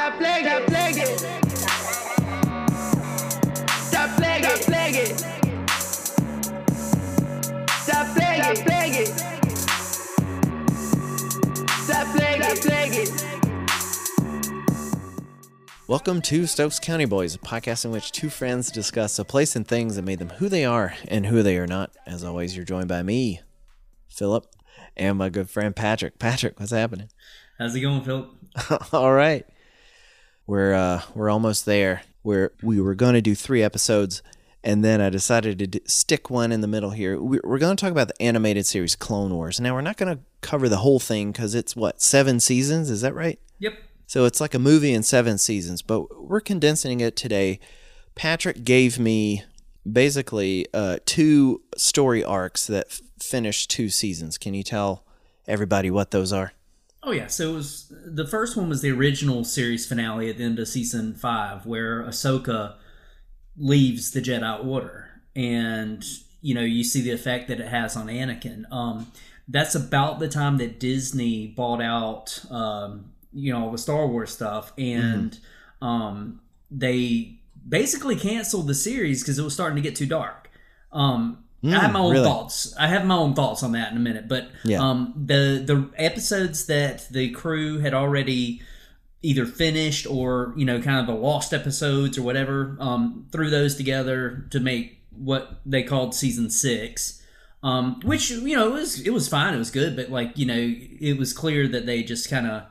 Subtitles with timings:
[0.00, 1.04] Tá plague, tá plague.
[3.90, 5.14] Tá plague, tá plague.
[7.84, 9.04] Tá plague, tá plague.
[11.86, 13.08] Tá plague, tá plague.
[15.86, 19.68] Welcome to Stokes County Boys, a podcast in which two friends discuss a place and
[19.68, 21.90] things that made them who they are and who they are not.
[22.06, 23.42] As always, you're joined by me,
[24.08, 24.46] Philip,
[24.96, 26.18] and my good friend Patrick.
[26.18, 27.10] Patrick, what's happening?
[27.58, 28.30] How's it going, Philip?
[28.94, 29.44] All right.
[30.50, 32.02] We're uh we're almost there.
[32.24, 34.20] We're we were going to do 3 episodes
[34.64, 37.12] and then I decided to d- stick one in the middle here.
[37.20, 39.60] We- We're going to talk about the animated series Clone Wars.
[39.60, 43.00] Now, we're not going to cover the whole thing cuz it's what, 7 seasons, is
[43.02, 43.38] that right?
[43.60, 43.74] Yep.
[44.08, 47.60] So it's like a movie in seven seasons, but we're condensing it today.
[48.16, 49.44] Patrick gave me
[49.90, 54.36] basically uh, two story arcs that f- finished two seasons.
[54.36, 55.04] Can you tell
[55.46, 56.54] everybody what those are?
[57.02, 57.28] Oh yeah.
[57.28, 60.68] So it was the first one was the original series finale at the end of
[60.68, 62.76] season five, where Ahsoka
[63.56, 66.04] leaves the Jedi Order, and
[66.42, 68.70] you know you see the effect that it has on Anakin.
[68.70, 69.10] Um,
[69.48, 74.30] that's about the time that Disney bought out, um, you know, all the Star Wars
[74.30, 75.38] stuff, and
[75.82, 80.50] um, they basically canceled the series because it was starting to get too dark.
[80.92, 82.24] Um, I have my own really?
[82.24, 82.74] thoughts.
[82.78, 84.80] I have my own thoughts on that in a minute, but Yeah.
[84.80, 88.62] um, the the episodes that the crew had already
[89.22, 93.76] either finished or you know kind of the lost episodes or whatever um, threw those
[93.76, 97.22] together to make what they called season six
[97.62, 100.46] um, which you know it was it was fine it was good but like you
[100.46, 102.62] know it was clear that they just kind of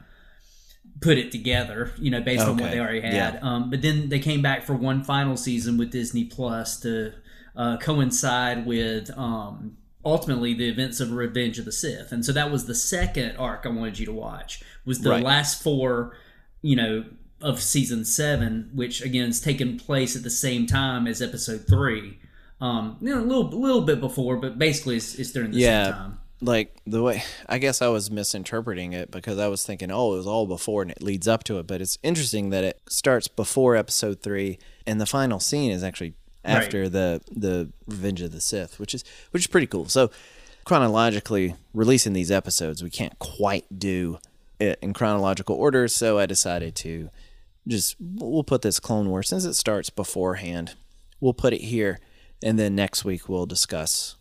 [1.01, 3.39] put it together you know based on what they already had yeah.
[3.43, 7.13] um, but then they came back for one final season with disney plus to
[7.59, 12.49] uh, coincide with um, ultimately the events of revenge of the sith and so that
[12.49, 15.23] was the second arc i wanted you to watch was the Right.
[15.23, 16.15] last four
[16.61, 17.03] you know
[17.41, 22.17] of season seven which again is taking place at the same time as episode three
[22.61, 25.83] um you know a little little bit before but basically it's, it's during the Yeah.
[25.85, 29.91] same time Like the way I guess I was misinterpreting it because I was thinking,
[29.91, 31.67] oh, it was all before and it leads up to it.
[31.67, 36.13] But it's interesting that it starts before episode three, and the final scene is actually
[36.49, 39.87] after the the Revenge of the Sith, which is which is pretty cool.
[39.87, 40.11] So
[40.65, 44.19] chronologically releasing these episodes, we can't quite do
[44.59, 45.87] it in chronological order.
[45.87, 47.09] So I decided to
[47.67, 50.75] just we'll put this Clone War since it starts beforehand.
[51.19, 51.99] We'll put it here,
[52.43, 54.15] and then next week we'll discuss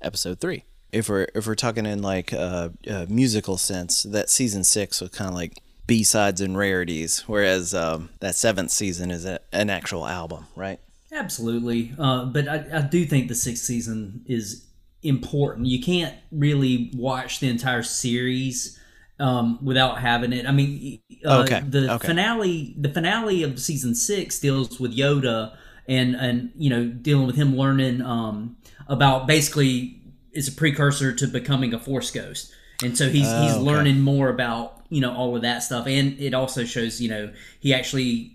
[0.00, 0.64] episode three.
[0.92, 5.10] If we're if we're talking in like a, a musical sense, that season six was
[5.10, 9.70] kind of like B sides and rarities, whereas um, that seventh season is a, an
[9.70, 10.80] actual album, right?
[11.14, 14.66] Absolutely, uh, but I, I do think the sixth season is
[15.02, 15.66] important.
[15.68, 18.80] You can't really watch the entire series
[19.20, 20.44] um, without having it.
[20.44, 22.06] I mean, uh, Okay, the okay.
[22.08, 27.36] finale, the finale of season six deals with Yoda and and you know dealing with
[27.36, 28.56] him learning um,
[28.88, 30.00] about basically
[30.32, 32.52] it's a precursor to becoming a Force ghost,
[32.82, 33.70] and so he's he's Oh, okay.
[33.70, 37.32] learning more about you know all of that stuff, and it also shows you know
[37.60, 38.33] he actually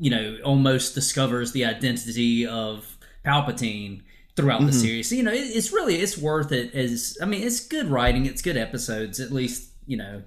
[0.00, 4.02] you know, almost discovers the identity of Palpatine
[4.36, 4.66] throughout Mm-hmm.
[4.68, 5.08] the series.
[5.08, 6.74] So, you know, it, it's really it's worth it.
[6.74, 10.22] As I mean, it's good writing, it's good episodes, at least you know,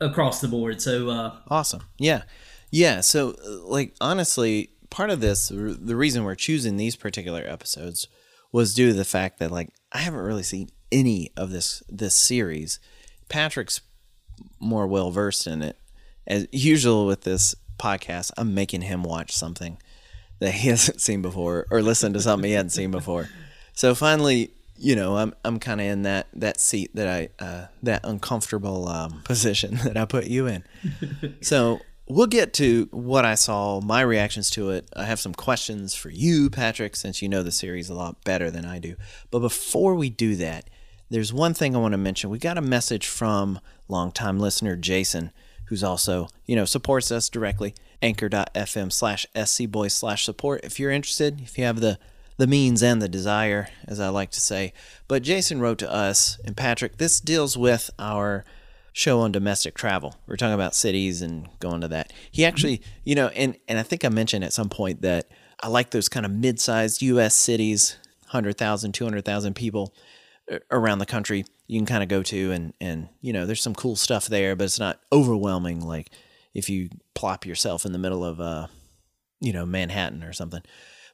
[0.00, 0.80] across the board.
[0.82, 1.82] So, uh, Awesome.
[1.98, 2.22] Yeah.
[2.70, 3.00] Yeah.
[3.00, 8.08] So, uh, like, honestly, part of this, the reason we're choosing these particular episodes
[8.52, 12.14] was due to the fact that, like, I haven't really seen any of this this
[12.14, 12.80] series.
[13.28, 13.80] Patrick's
[14.60, 15.76] more well versed in it.
[16.26, 19.78] As usual with this podcast, I'm making him watch something
[20.40, 23.28] that he hasn't seen before or listen to something he hadn't seen before.
[23.72, 27.66] So finally, you know, I'm I'm kind of in that that seat that I uh,
[27.82, 30.64] that uncomfortable um, position that I put you in.
[31.40, 34.88] so we'll get to what I saw, my reactions to it.
[34.96, 38.50] I have some questions for you, Patrick, since you know the series a lot better
[38.50, 38.96] than I do.
[39.30, 40.70] But before we do that,
[41.10, 42.30] there's one thing I want to mention.
[42.30, 45.32] We got a message from longtime listener Jason,
[45.68, 47.74] who's also, you know, supports us directly.
[48.00, 51.98] Anchor.fm slash scboys slash support if you're interested, if you have the
[52.38, 54.72] the means and the desire, as I like to say.
[55.08, 58.44] But Jason wrote to us, and Patrick, this deals with our
[58.92, 60.14] show on domestic travel.
[60.26, 62.12] We're talking about cities and going to that.
[62.30, 65.28] He actually, you know, and and I think I mentioned at some point that
[65.60, 67.34] I like those kind of mid-sized U.S.
[67.34, 67.96] cities,
[68.26, 69.92] 100,000, 200,000 people
[70.70, 71.44] around the country.
[71.68, 74.56] You can kind of go to and and you know, there's some cool stuff there,
[74.56, 76.10] but it's not overwhelming like
[76.54, 78.66] if you plop yourself in the middle of uh
[79.40, 80.62] you know, Manhattan or something,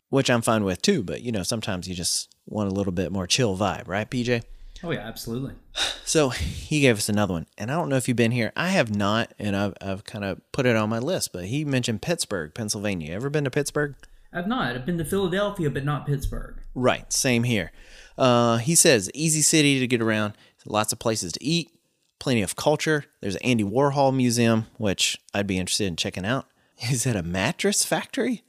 [0.09, 1.03] which I'm fine with too.
[1.03, 4.43] But you know, sometimes you just want a little bit more chill vibe, right, PJ?
[4.83, 5.55] Oh yeah, absolutely.
[6.07, 8.53] So he gave us another one, and I don't know if you've been here.
[8.55, 11.33] I have not, and I've I've kind of put it on my list.
[11.33, 13.15] But he mentioned Pittsburgh, Pennsylvania.
[13.15, 13.95] Ever been to Pittsburgh?
[14.31, 14.77] I've not.
[14.77, 16.61] I've been to Philadelphia, but not Pittsburgh.
[16.75, 17.73] Right, same here.
[18.17, 20.35] Uh, he says easy city to get around,
[20.67, 21.71] lots of places to eat,
[22.19, 23.05] plenty of culture.
[23.21, 26.47] There's an Andy Warhol museum, which I'd be interested in checking out.
[26.91, 28.43] Is that a mattress factory?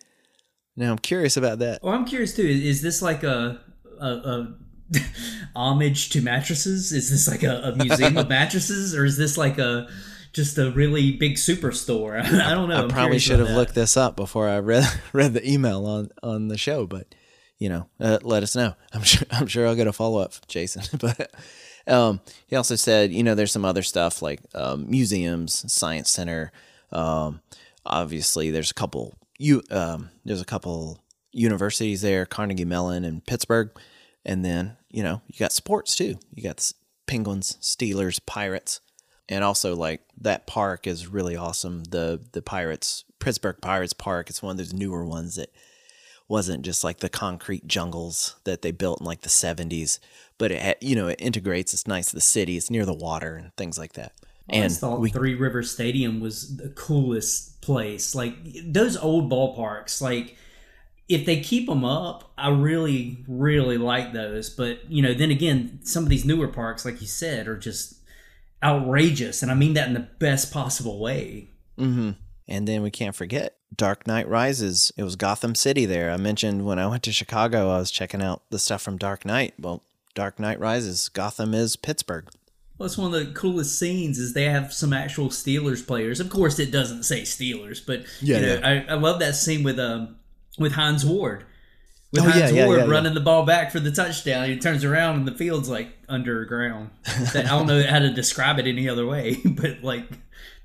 [0.76, 1.82] Now I'm curious about that.
[1.84, 2.46] Well, I'm curious too.
[2.46, 3.62] Is this like a
[4.00, 4.54] a, a
[5.56, 6.92] homage to mattresses?
[6.92, 9.88] Is this like a, a museum of mattresses, or is this like a
[10.34, 12.22] just a really big superstore?
[12.22, 12.76] I don't know.
[12.76, 13.56] I I'm probably should have that.
[13.56, 17.16] looked this up before I read read the email on on the show, but
[17.58, 18.76] you know, uh, let us know.
[18.94, 20.84] I'm sure I'm sure I'll get a follow up, Jason.
[21.00, 21.32] but
[21.88, 26.52] um, he also said, you know, there's some other stuff like um, museums, science center.
[26.92, 27.42] Um,
[27.86, 31.00] obviously, there's a couple you um, there's a couple
[31.32, 33.70] universities there, Carnegie Mellon and Pittsburgh,
[34.26, 36.18] and then you know you got sports too.
[36.34, 36.72] You got
[37.08, 38.82] Penguins, Steelers, Pirates,
[39.30, 41.84] and also like that park is really awesome.
[41.86, 44.30] The the Pirates Pittsburgh Pirates Park.
[44.30, 45.54] It's one of those newer ones that
[46.28, 50.00] wasn't just like the concrete jungles that they built in like the 70s,
[50.38, 51.74] but it you know it integrates.
[51.74, 52.58] It's nice to the city.
[52.58, 54.14] It's near the water and things like that.
[54.50, 58.14] I And thought we Three River Stadium was the coolest place.
[58.16, 58.36] Like
[58.66, 60.38] those old ballparks, like
[61.08, 64.50] if they keep them up, I really, really like those.
[64.50, 67.96] But you know, then again, some of these newer parks, like you said, are just
[68.64, 71.50] outrageous, and I mean that in the best possible way.
[71.78, 72.16] hmm
[72.48, 74.92] And then we can't forget Dark Knight Rises.
[74.98, 76.12] It was Gotham City there.
[76.12, 79.26] I mentioned when I went to Chicago, I was checking out the stuff from Dark
[79.26, 79.54] Knight.
[79.60, 79.82] Well,
[80.14, 81.10] Dark Knight Rises.
[81.10, 82.28] Gotham is Pittsburgh.
[82.78, 86.20] Well, it's one of the coolest scenes is they have some actual Steelers players.
[86.20, 88.86] Of course, it doesn't say Steelers, but Yeah, you know, yeah.
[88.90, 90.18] I, I love that scene with um
[90.60, 91.46] with Hines Ward.
[92.12, 92.92] With Oh, yeah, Hines yeah, Ward yeah, yeah.
[92.92, 96.90] running the ball back for the touchdown, he turns around and the field's like underground.
[97.08, 100.06] I don't know how to describe it any other way, but like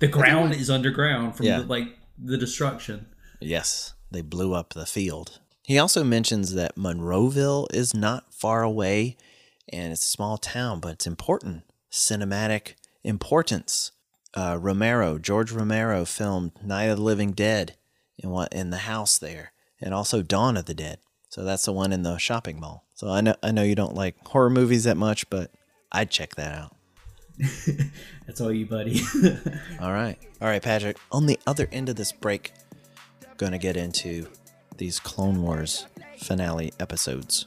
[0.01, 1.61] the ground is underground from Yeah.
[1.61, 3.07] the, like the destruction.
[3.41, 5.39] Yes, they blew up the field.
[5.63, 9.17] He also mentions that Monroeville is not far away
[9.73, 11.63] and it's a small town, but it's important.
[11.93, 12.75] Cinematic
[13.05, 13.93] importance.
[14.35, 17.77] Uh, Romero, George Romero filmed Night of the Living Dead
[18.19, 20.99] in what in the house there, and also Dawn of the Dead.
[21.29, 22.87] So that's the one in the shopping mall.
[22.95, 25.51] So I know I know you don't like horror movies that much, but
[25.91, 26.77] I'd check that out.
[28.27, 29.03] That's all you, buddy.
[29.81, 30.19] All right.
[30.41, 30.99] All right, Patrick.
[31.11, 32.53] On the other end of this break,
[33.37, 34.27] going to get into
[34.77, 35.87] these Clone Wars
[36.19, 37.47] finale episodes.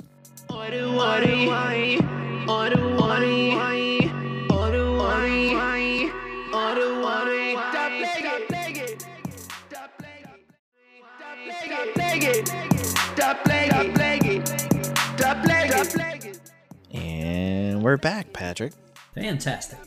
[16.91, 18.73] And we're back, Patrick.
[19.15, 19.79] Fantastic.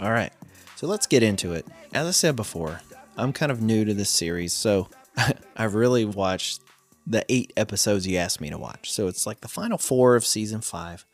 [0.00, 0.32] All right.
[0.76, 1.66] So let's get into it.
[1.92, 2.80] As I said before,
[3.16, 4.88] I'm kind of new to this series, so
[5.56, 6.60] I've really watched
[7.06, 8.90] the eight episodes you asked me to watch.
[8.90, 11.06] So it's like the final four of season five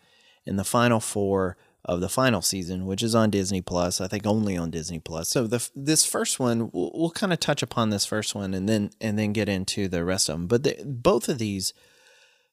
[0.46, 4.00] and the final four of the final season, which is on Disney Plus.
[4.00, 5.28] I think only on Disney Plus.
[5.28, 8.69] So the this first one, we'll, we'll kind of touch upon this first one and
[8.69, 10.46] then and then get into the rest of them.
[10.46, 11.73] But the, both of these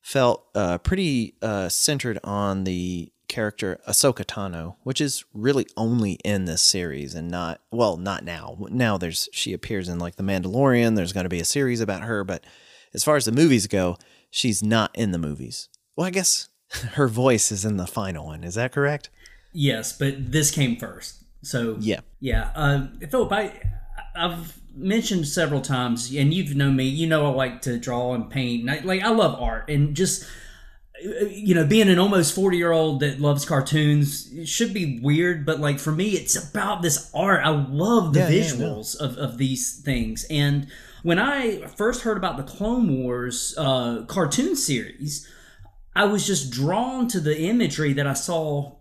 [0.02, 6.46] felt uh, pretty uh, centered on the character Ahsoka Tano, which is really only in
[6.46, 8.58] this series and not well, not now.
[8.70, 10.96] Now there's she appears in like The Mandalorian.
[10.96, 12.44] There's going to be a series about her, but
[12.94, 13.98] as far as the movies go,
[14.30, 15.70] she's not in the movies.
[15.96, 16.50] Well, I guess
[16.94, 18.44] her voice is in the final one.
[18.44, 19.10] Is that correct?
[19.54, 21.24] Yes, but this came first.
[21.42, 22.02] So Yeah.
[22.20, 23.62] Yeah, uh, Philip, I
[24.16, 26.86] I've mentioned several times, and you've known me.
[26.86, 28.62] You know, I like to draw and paint.
[28.62, 30.26] And I, like I love art, and just
[31.02, 35.46] you know, being an almost forty year old that loves cartoons it should be weird,
[35.46, 37.46] but like for me, it's about this art.
[37.46, 40.68] I love the Yeah, yeah, visuals of of these things, and
[41.04, 45.30] when I first heard about the Clone Wars uh, cartoon series,
[45.96, 48.76] I was just drawn to the imagery that I saw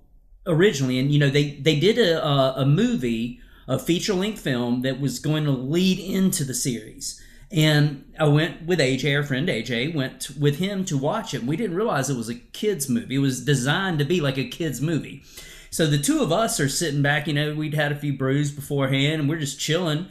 [0.46, 5.00] originally, and you know they they did a, a movie, a feature length film that
[5.00, 7.22] was going to lead into the series.
[7.50, 11.44] And I went with AJ, our friend AJ, went with him to watch it.
[11.44, 13.16] We didn't realize it was a kids movie.
[13.16, 15.22] It was designed to be like a kids movie.
[15.70, 17.26] So the two of us are sitting back.
[17.26, 20.08] You know, we'd had a few brews beforehand, and we're just chilling.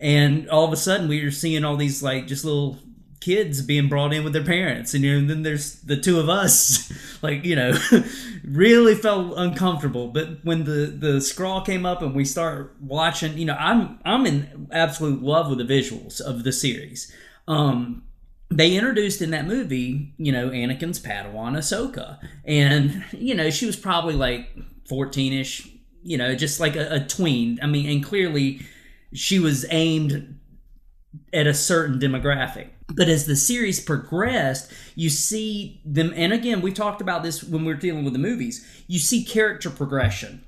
[0.00, 2.78] And all of a sudden, we were seeing all these like just little
[3.20, 6.18] kids being brought in with their parents and, you know, and then there's the two
[6.20, 7.76] of us like you know
[8.44, 13.44] really felt uncomfortable but when the the scrawl came up and we start watching you
[13.44, 17.12] know i'm i'm in absolute love with the visuals of the series
[17.48, 18.02] um
[18.50, 23.76] they introduced in that movie, you know, Anakin's Padawan Ahsoka, and you know she was
[23.76, 24.48] probably like
[24.90, 25.70] 14ish,
[26.02, 27.58] you know, just like a, a tween.
[27.62, 28.60] I mean, and clearly
[29.12, 30.38] she was aimed
[31.32, 32.68] at a certain demographic.
[32.94, 37.64] But as the series progressed, you see them, and again, we talked about this when
[37.64, 38.66] we were dealing with the movies.
[38.86, 40.44] You see character progression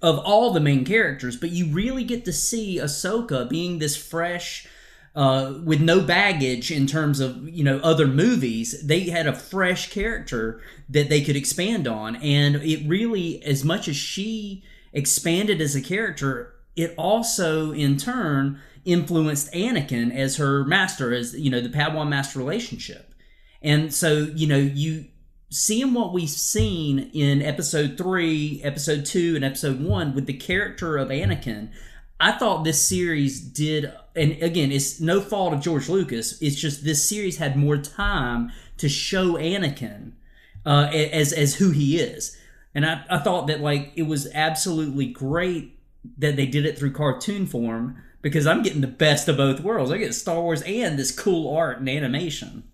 [0.00, 4.66] of all the main characters, but you really get to see Ahsoka being this fresh,
[5.14, 8.82] uh, with no baggage in terms of you know other movies.
[8.82, 13.88] They had a fresh character that they could expand on, and it really, as much
[13.88, 21.12] as she expanded as a character, it also in turn influenced Anakin as her master,
[21.12, 23.14] as you know the Padawan master relationship,
[23.60, 25.06] and so you know you
[25.52, 30.96] seeing what we've seen in episode three, episode two, and episode one with the character
[30.96, 31.70] of Anakin,
[32.18, 36.40] I thought this series did, and again, it's no fault of George Lucas.
[36.40, 40.12] It's just this series had more time to show Anakin
[40.64, 42.38] uh, as as who he is,
[42.74, 45.78] and I, I thought that like it was absolutely great
[46.16, 49.90] that they did it through cartoon form because I'm getting the best of both worlds.
[49.90, 52.64] I get Star Wars and this cool art and animation.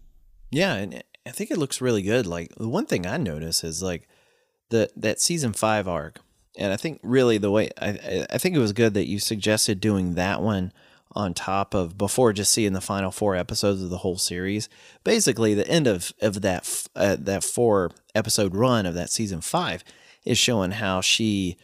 [0.51, 2.27] Yeah, and I think it looks really good.
[2.27, 4.09] Like the one thing I notice is like
[4.71, 6.21] the that season five arc,
[6.57, 9.81] and I think really the way I I think it was good that you suggested
[9.81, 10.73] doing that one
[11.13, 14.69] on top of before just seeing the final four episodes of the whole series.
[15.05, 19.83] Basically, the end of of that uh, that four episode run of that season five
[20.25, 21.57] is showing how she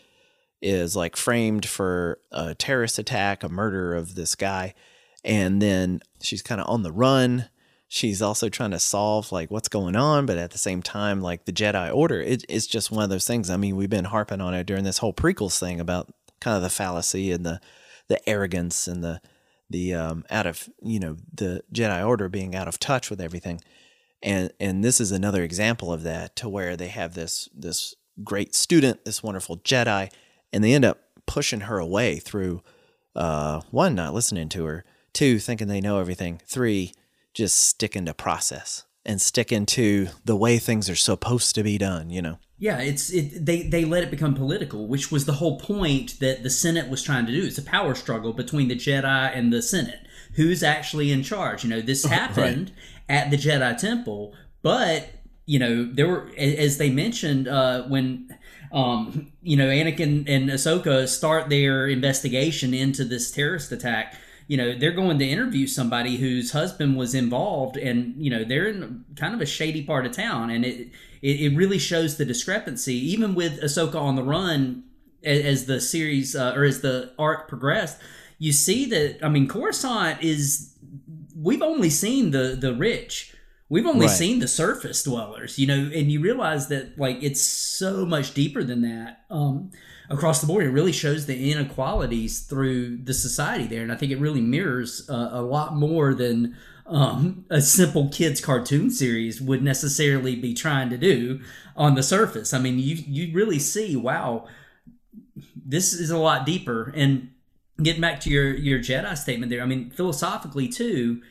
[0.65, 4.75] is like framed for a terrorist attack, a murder of this guy,
[5.23, 7.51] and then she's kind of on the run.
[7.87, 11.45] She's also trying to solve like what's going on but at the same time like
[11.45, 13.51] the jedi order it, it's just one of those things.
[13.51, 16.63] I mean we've been harping on it during this whole prequels thing about kind of
[16.63, 17.61] the fallacy and the
[18.09, 19.21] the arrogance and the
[19.71, 23.61] the um out of you know the jedi order being out of touch with everything.
[24.23, 27.95] And and this is another example of that to where they have this this
[28.25, 30.11] great student this wonderful jedi
[30.55, 32.63] and they end up pushing her away through
[33.15, 36.93] uh one not listening to her two thinking they know everything three
[37.35, 42.11] just sticking to process and sticking to the way things are supposed to be done,
[42.11, 42.39] you know.
[42.57, 46.43] Yeah, it's it, they they let it become political, which was the whole point that
[46.43, 47.45] the Senate was trying to do.
[47.45, 50.01] It's a power struggle between the Jedi and the Senate.
[50.35, 51.65] Who's actually in charge?
[51.65, 52.73] You know, this happened
[53.09, 53.17] right.
[53.17, 55.11] at the Jedi Temple, but
[55.47, 58.35] you know there were as they mentioned uh, when
[58.75, 64.17] um, you know Anakin and Ahsoka start their investigation into this terrorist attack.
[64.49, 68.67] You know they're going to interview somebody whose husband was involved and you know they're
[68.67, 70.51] in kind of a shady part of town.
[70.51, 70.91] And it
[71.23, 74.83] it, it really shows the discrepancy even with Ahsoka on the run
[75.23, 77.99] as, as the series uh, or as the arc progressed.
[78.39, 80.75] You see that I mean Coruscant is
[81.37, 83.34] we've only seen the the rich
[83.75, 84.17] we've only right.
[84.17, 88.63] seen the surface dwellers you know and you realize that like it's so much deeper
[88.63, 89.71] than that um
[90.11, 90.65] across the board.
[90.65, 95.09] It really shows the inequalities through the society there, and I think it really mirrors
[95.09, 100.91] uh, a lot more than um, a simple kids cartoon series would necessarily be trying
[100.91, 101.41] to do
[101.77, 102.53] on the surface.
[102.53, 104.47] I mean, you you really see, wow,
[105.55, 106.93] this is a lot deeper.
[106.95, 107.31] And
[107.83, 111.23] getting back to your your Jedi statement there, I mean, philosophically too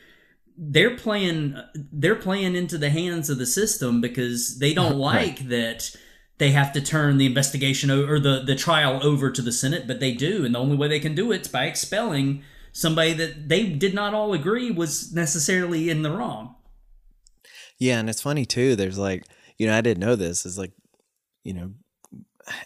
[0.56, 5.48] they're playing they're playing into the hands of the system because they don't like right.
[5.48, 5.96] that
[6.38, 10.00] they have to turn the investigation or the, the trial over to the Senate, but
[10.00, 10.44] they do.
[10.44, 12.42] And the only way they can do it is by expelling
[12.72, 16.56] somebody that they did not all agree was necessarily in the wrong.
[17.78, 18.74] Yeah, and it's funny too.
[18.74, 19.24] There's like,
[19.58, 20.44] you know, I didn't know this.
[20.44, 20.72] Is like,
[21.44, 21.72] you know,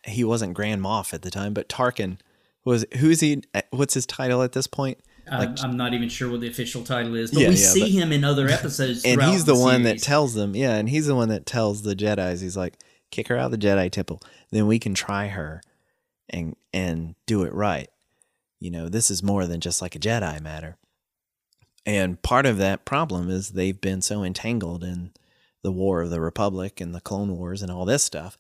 [0.05, 2.19] he wasn't Grand Moff at the time, but Tarkin
[2.65, 2.87] was.
[2.99, 3.43] Who's he?
[3.55, 4.99] Eh, what's his title at this point?
[5.31, 7.81] Like, I'm not even sure what the official title is, but yeah, we yeah, see
[7.81, 9.05] but, him in other episodes.
[9.07, 11.83] And he's the, the one that tells them, yeah, and he's the one that tells
[11.83, 12.41] the Jedi's.
[12.41, 12.79] He's like,
[13.11, 14.21] kick her out of the Jedi Temple,
[14.51, 15.63] then we can try her
[16.29, 17.89] and and do it right.
[18.61, 20.77] You know, this is more than just like a Jedi matter.
[21.87, 25.13] And part of that problem is they've been so entangled in
[25.63, 28.37] the War of the Republic and the Clone Wars and all this stuff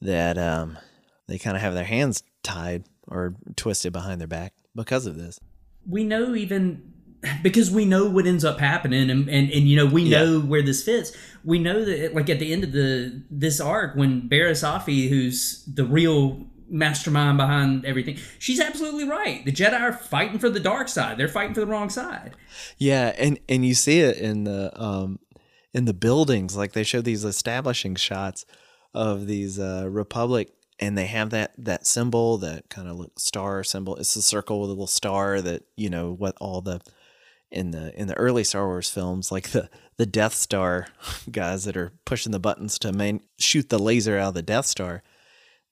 [0.00, 0.78] that um,
[1.26, 5.38] they kind of have their hands tied or twisted behind their back because of this.
[5.88, 6.82] We know even
[7.42, 10.62] because we know what ends up happening and, and, and you know we know where
[10.62, 11.12] this fits.
[11.44, 15.84] We know that like at the end of the this arc when Offee who's the
[15.84, 19.44] real mastermind behind everything she's absolutely right.
[19.44, 21.16] The jedi are fighting for the dark side.
[21.16, 22.34] They're fighting for the wrong side.
[22.78, 25.18] Yeah and and you see it in the um
[25.72, 26.56] in the buildings.
[26.56, 28.44] Like they show these establishing shots
[28.94, 33.96] of these uh republic and they have that that symbol that kind of star symbol
[33.96, 36.80] it's a circle with a little star that you know what all the
[37.50, 40.88] in the in the early Star Wars films, like the the Death Star
[41.30, 44.66] guys that are pushing the buttons to main, shoot the laser out of the Death
[44.66, 45.02] Star.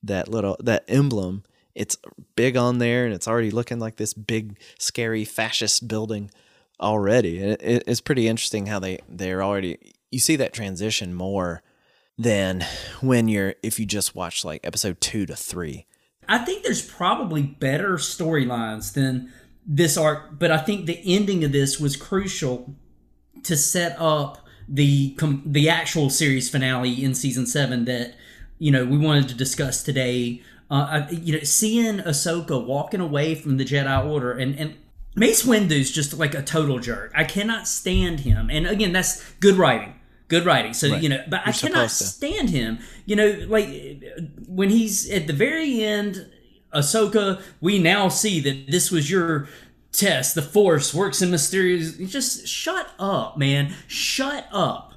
[0.02, 1.44] that little that emblem.
[1.74, 1.96] It's
[2.36, 6.30] big on there, and it's already looking like this big, scary fascist building
[6.80, 7.42] already.
[7.42, 9.78] And it, it's pretty interesting how they they're already.
[10.10, 11.62] You see that transition more
[12.16, 12.64] than
[13.00, 15.86] when you're if you just watch like episode two to three.
[16.28, 19.32] I think there's probably better storylines than
[19.66, 22.74] this arc, but I think the ending of this was crucial
[23.42, 28.14] to set up the com- the actual series finale in season seven that
[28.58, 30.42] you know we wanted to discuss today.
[30.70, 34.76] Uh, I, you know, seeing Ahsoka walking away from the Jedi Order and and
[35.14, 37.12] Mace Windu's just like a total jerk.
[37.14, 38.50] I cannot stand him.
[38.50, 39.94] And again, that's good writing.
[40.28, 40.72] Good writing.
[40.72, 41.02] So, Right.
[41.02, 41.94] you know, but I You're cannot to.
[42.04, 42.78] stand him.
[43.06, 44.02] You know, like
[44.46, 46.26] when he's at the very end,
[46.72, 49.48] Ahsoka, we now see that this was your
[49.92, 50.34] test.
[50.34, 51.96] The Force works in mysterious.
[51.96, 53.74] Just shut up, man.
[53.86, 54.94] Shut up.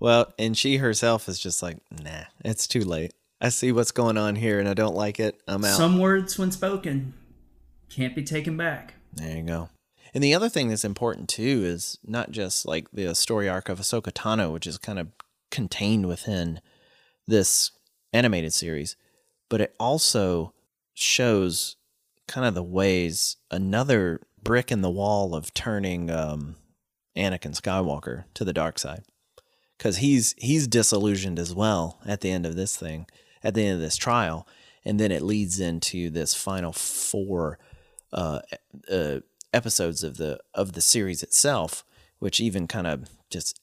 [0.00, 3.12] Well, and she herself is just like, nah, it's too late.
[3.40, 5.40] I see what's going on here, and I don't like it.
[5.46, 5.76] I'm out.
[5.76, 7.12] Some words, when spoken,
[7.88, 8.94] can't be taken back.
[9.12, 9.68] There you go.
[10.14, 13.80] And the other thing that's important too is not just like the story arc of
[13.80, 15.08] Ahsoka Tano, which is kind of
[15.50, 16.60] contained within
[17.26, 17.70] this
[18.12, 18.96] animated series,
[19.48, 20.52] but it also
[20.94, 21.76] shows
[22.28, 26.56] kind of the ways another brick in the wall of turning um,
[27.16, 29.04] Anakin Skywalker to the dark side,
[29.78, 33.06] because he's he's disillusioned as well at the end of this thing,
[33.42, 34.46] at the end of this trial,
[34.84, 37.58] and then it leads into this final four
[38.12, 38.40] uh,
[38.90, 39.20] uh,
[39.52, 41.84] episodes of the of the series itself,
[42.18, 43.60] which even kind of just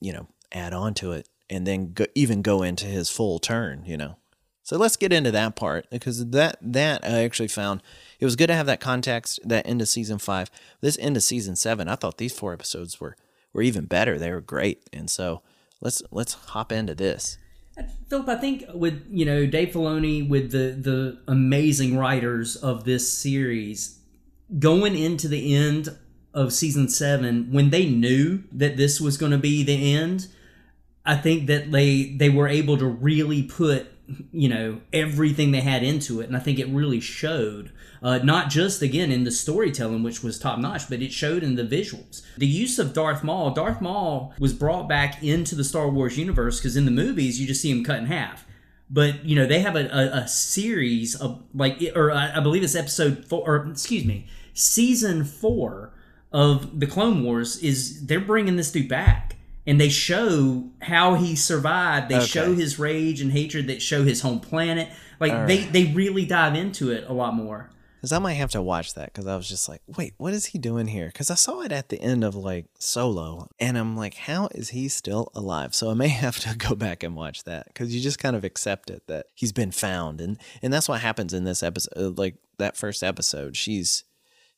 [0.00, 3.84] you know add on to it, and then go, even go into his full turn.
[3.86, 4.16] You know,
[4.62, 7.82] so let's get into that part because that that I actually found
[8.18, 9.40] it was good to have that context.
[9.44, 13.00] That end of season five, this end of season seven, I thought these four episodes
[13.00, 13.16] were
[13.52, 14.18] were even better.
[14.18, 15.42] They were great, and so
[15.80, 17.38] let's let's hop into this.
[18.08, 23.10] Philip, I think with you know Dave Filoni with the the amazing writers of this
[23.10, 23.99] series
[24.58, 25.96] going into the end
[26.32, 30.28] of season seven when they knew that this was going to be the end,
[31.04, 33.88] I think that they they were able to really put
[34.32, 37.72] you know everything they had into it, and I think it really showed.
[38.02, 41.56] Uh, not just again in the storytelling, which was top notch, but it showed in
[41.56, 42.22] the visuals.
[42.38, 43.50] The use of Darth Maul.
[43.50, 47.46] Darth Maul was brought back into the Star Wars universe because in the movies you
[47.46, 48.46] just see him cut in half.
[48.88, 52.74] But you know they have a, a, a series of like, or I believe it's
[52.74, 54.26] episode four, or excuse me,
[54.60, 55.92] season four
[56.32, 61.34] of the Clone Wars is they're bringing this dude back, and they show how he
[61.34, 62.08] survived.
[62.08, 62.26] They Okay.
[62.26, 63.66] show his rage and hatred.
[63.66, 64.88] They show his home planet.
[65.18, 67.70] Like All they they really dive into it a lot more.
[67.96, 70.46] Because I might have to watch that because I was just like, wait, what is
[70.46, 71.08] he doing here?
[71.08, 74.70] Because I saw it at the end of like Solo, and I'm like, how is
[74.70, 75.74] he still alive?
[75.74, 78.42] So I may have to go back and watch that because you just kind of
[78.44, 82.16] accept it that he's been found, and and that's what happens in this episode.
[82.16, 84.04] Like that first episode, she's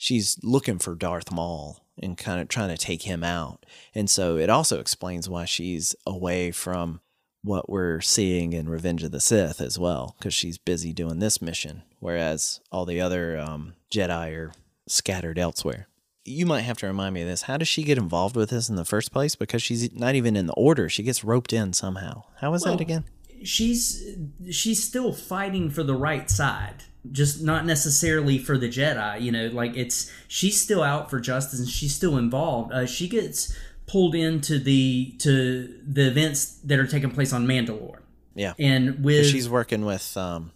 [0.02, 4.36] she's looking for Darth Maul and kind of trying to take him out, and so
[4.36, 7.00] it also explains why she's away from
[7.44, 11.40] what we're seeing in Revenge of the Sith as well, because she's busy doing this
[11.42, 14.52] mission, whereas all the other um, Jedi are
[14.88, 15.88] scattered elsewhere.
[16.24, 17.42] You might have to remind me of this.
[17.42, 19.34] How does she get involved with this in the first place?
[19.34, 20.88] Because she's not even in the order.
[20.88, 22.22] She gets roped in somehow.
[22.40, 23.04] How is Well, that again?
[23.44, 24.04] she's
[24.50, 29.46] she's still fighting for the right side just not necessarily for the jedi you know
[29.48, 34.14] like it's she's still out for justice and she's still involved uh, she gets pulled
[34.14, 37.98] into the to the events that are taking place on mandalore
[38.36, 38.54] Yeah.
[38.58, 40.52] and with She's working with, um,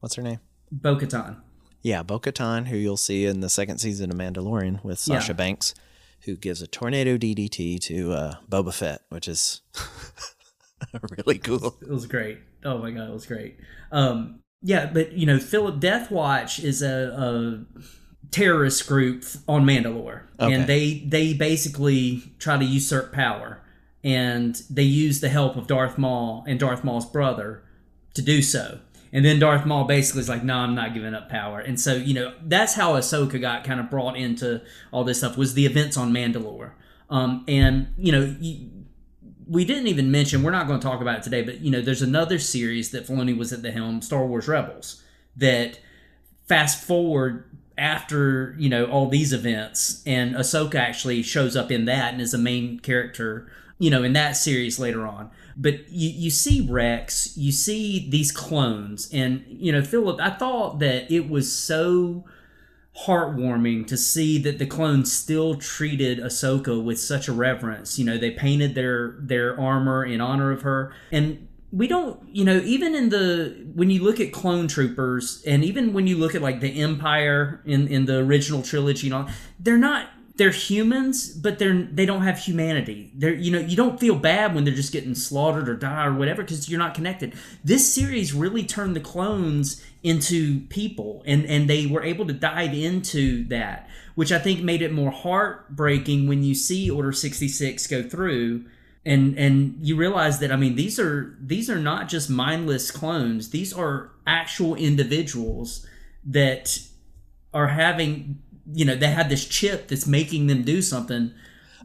[0.00, 0.40] what's her name?
[0.70, 1.40] bo-katan
[1.82, 5.36] Yeah, Bo Katan, who you'll see in the second season of Mandalorian with Sasha Yeah.
[5.36, 5.74] Banks,
[6.26, 9.62] who gives a tornado DDT to uh, Boba Fett, which is
[11.16, 11.76] really cool.
[11.80, 13.56] it was great oh my god it was great
[13.90, 17.64] um yeah but you know philip death watch is a, a
[18.30, 20.54] terrorist group on mandalore Okay.
[20.54, 23.60] and they they basically try to usurp power
[24.04, 27.62] and they use the help of darth maul and darth maul's brother
[28.14, 28.80] to do so
[29.12, 31.94] and then Darth Maul basically is like, "No, I'm not giving up power." And so,
[31.94, 34.60] you know, that's how Ahsoka got kind of brought into
[34.92, 36.72] all this stuff was the events on Mandalore.
[37.08, 38.68] Um, and you know, you,
[39.48, 41.80] we didn't even mention we're not going to talk about it today but you know
[41.80, 45.02] there's another series that Filoni was at the helm Star Wars Rebels
[45.36, 45.80] that
[46.46, 47.44] fast forward
[47.76, 52.34] after you know all these events and Ahsoka actually shows up in that and is
[52.34, 55.30] a main character you know in that series later on.
[55.56, 60.80] But you you see Rex you see these clones and you know Philip I thought
[60.80, 62.24] that it was so
[63.04, 67.98] heartwarming to see that the clones still treated Ahsoka with such a reverence.
[67.98, 72.44] You know, they painted their their armor in honor of her, and we don't you
[72.44, 76.34] know even in the when you look at clone troopers and even when you look
[76.34, 79.28] at like the empire in in the original trilogy you know
[79.60, 84.00] they're not they're humans but they're they don't have humanity they're you know you don't
[84.00, 87.34] feel bad when they're just getting slaughtered or die or whatever because you're not connected
[87.62, 92.72] this series really turned the clones into people and and they were able to dive
[92.72, 98.02] into that which i think made it more heartbreaking when you see order 66 go
[98.02, 98.64] through
[99.04, 103.50] and and you realize that I mean these are these are not just mindless clones.
[103.50, 105.86] These are actual individuals
[106.26, 106.78] that
[107.54, 108.42] are having
[108.72, 111.32] you know they have this chip that's making them do something.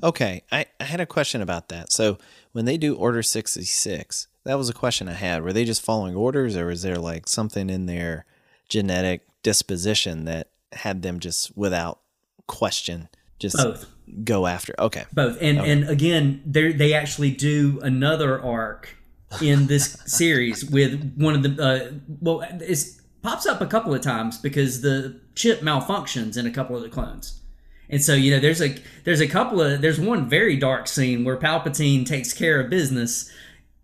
[0.01, 1.91] Okay, I, I had a question about that.
[1.91, 2.17] So
[2.51, 5.43] when they do Order 66, that was a question I had.
[5.43, 8.25] Were they just following orders or was there like something in their
[8.67, 11.99] genetic disposition that had them just without
[12.47, 13.07] question
[13.39, 13.85] just Both.
[14.23, 14.73] go after?
[14.77, 15.05] Okay.
[15.13, 15.37] Both.
[15.41, 18.97] And and again, they they actually do another arc
[19.41, 22.87] in this series with one of the uh, well, it
[23.23, 26.89] pops up a couple of times because the chip malfunctions in a couple of the
[26.89, 27.39] clones.
[27.89, 31.23] And so you know, there's a there's a couple of there's one very dark scene
[31.23, 33.31] where Palpatine takes care of business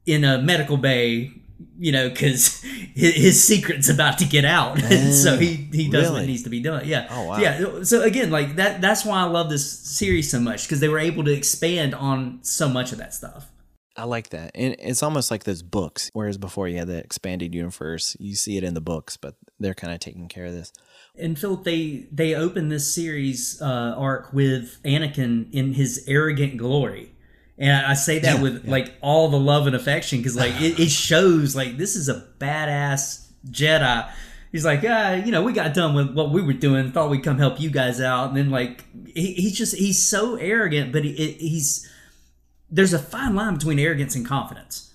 [0.06, 1.32] in a medical bay,
[1.78, 2.62] you know, because
[2.96, 6.28] his, his secret's about to get out, and so he he does what really?
[6.28, 6.88] needs to be done.
[6.88, 7.08] Yeah.
[7.10, 7.38] Oh, wow.
[7.38, 7.84] Yeah.
[7.84, 11.00] So again, like that that's why I love this series so much because they were
[11.00, 13.52] able to expand on so much of that stuff.
[14.00, 14.52] I like that.
[14.56, 18.58] And it's almost like those books, whereas before you had the expanded universe, you see
[18.58, 20.72] it in the books, but they're kind of taking care of this.
[21.18, 27.12] And Philip, they they open this series uh, arc with Anakin in his arrogant glory,
[27.58, 30.80] and I say that Yeah, with like all the love and affection because like it,
[30.80, 34.10] it shows like this is a badass Jedi.
[34.52, 37.24] He's like, ah, you know, we got done with what we were doing, thought we'd
[37.24, 41.04] come help you guys out, and then like he, he's just he's so arrogant, but
[41.04, 41.88] he, he's
[42.72, 44.94] there's a fine line between arrogance and confidence.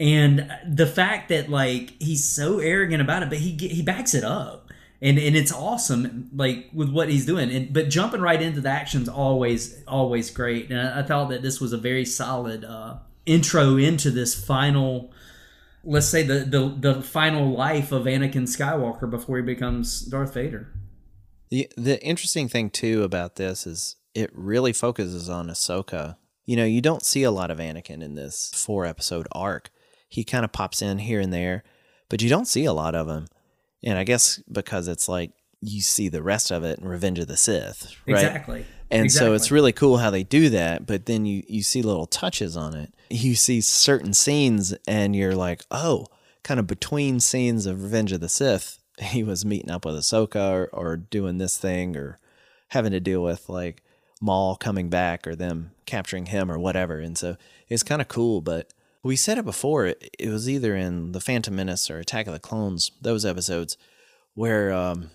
[0.00, 4.24] And the fact that like he's so arrogant about it, but he he backs it
[4.24, 7.50] up, and and it's awesome, like with what he's doing.
[7.50, 10.70] And but jumping right into the action's always always great.
[10.70, 15.12] And I, thought that this was a very solid uh, intro into this final,
[15.84, 20.72] let's say the the the final life of Anakin Skywalker before he becomes Darth Vader.
[21.50, 26.16] The the interesting thing too about this is it really focuses on Ahsoka.
[26.44, 29.70] You know, you don't see a lot of Anakin in this four episode arc.
[30.08, 31.64] He kind of pops in here and there,
[32.08, 33.26] but you don't see a lot of him.
[33.82, 37.28] And I guess because it's like you see the rest of it in Revenge of
[37.28, 38.24] the Sith, right?
[38.24, 38.66] Exactly.
[38.90, 42.06] And so it's really cool how they do that, but then you you see little
[42.06, 42.94] touches on it.
[43.10, 46.06] You see certain scenes and you're like, "Oh,
[46.44, 50.52] kind of between scenes of Revenge of the Sith, he was meeting up with Ahsoka
[50.52, 52.20] or, or doing this thing or
[52.68, 53.82] having to deal with like
[54.20, 57.36] Maul coming back or them capturing him or whatever." And so
[57.68, 61.20] it's kind of cool, but we said it before, it, it was either in The
[61.20, 63.76] Phantom Menace or Attack of the Clones, those episodes
[64.34, 65.10] where um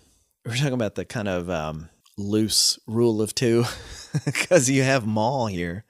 [0.45, 3.65] we're talking about the kind of um, loose rule of two
[4.25, 5.83] because you have Maul here,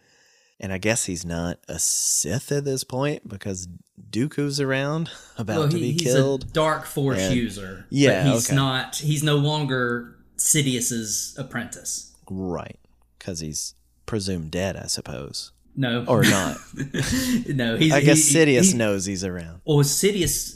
[0.60, 3.68] and I guess he's not a Sith at this point because
[4.10, 6.44] Dooku's around about Well, to be he's killed.
[6.46, 7.86] a dark force And- user.
[7.90, 8.56] Yeah, but he's okay.
[8.56, 8.96] not.
[8.96, 12.12] He's no longer Sidious's apprentice.
[12.30, 12.80] Right,
[13.18, 13.76] because he's
[14.10, 16.58] presumed dead, I suppose, No, or not.
[17.48, 17.94] no, he's.
[17.94, 19.62] I guess he- Sidious he- knows he's around.
[19.66, 20.56] Or Sidious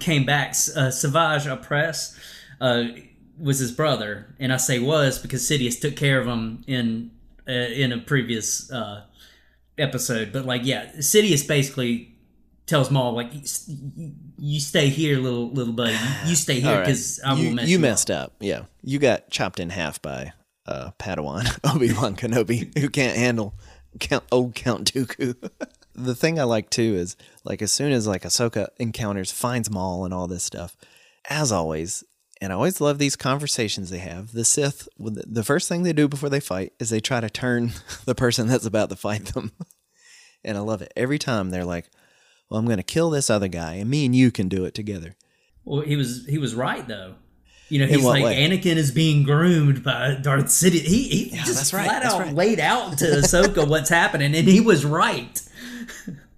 [0.00, 0.50] came back.
[0.76, 2.18] Uh, Savage Opress
[2.60, 2.84] uh,
[3.38, 7.10] was his brother, and I say was because Sidious took care of him in
[7.48, 9.04] uh, in a previous uh,
[9.78, 10.32] episode.
[10.32, 12.16] But like, yeah, Sidious basically
[12.66, 13.32] tells Maul like,
[13.66, 15.96] "You- "You stay here, little little buddy.
[16.26, 16.86] You, stay here All right.
[16.86, 18.34] because I will you, mess you you, messed up.
[18.40, 20.32] Yeah, you got chopped in half by
[20.66, 23.54] uh, Padawan Obi Wan Kenobi, who can't handle
[24.00, 25.34] Count old Count Dooku.
[25.94, 30.04] the thing I like too is like as soon as like Ahsoka encounters finds Maul
[30.04, 30.76] and all this stuff,
[31.28, 32.04] as always.
[32.40, 34.32] And I always love these conversations they have.
[34.32, 37.72] The Sith, the first thing they do before they fight is they try to turn
[38.04, 39.52] the person that's about to fight them.
[40.44, 40.92] and I love it.
[40.96, 41.88] Every time they're like,
[42.50, 44.74] well, I'm going to kill this other guy, and me and you can do it
[44.74, 45.16] together.
[45.64, 47.14] Well, he was he was right though.
[47.74, 48.36] You know, he's like way?
[48.36, 50.86] Anakin is being groomed by Darth Sidious.
[50.86, 52.32] He he just right, flat out right.
[52.32, 55.42] laid out to Ahsoka what's happening, and he was right.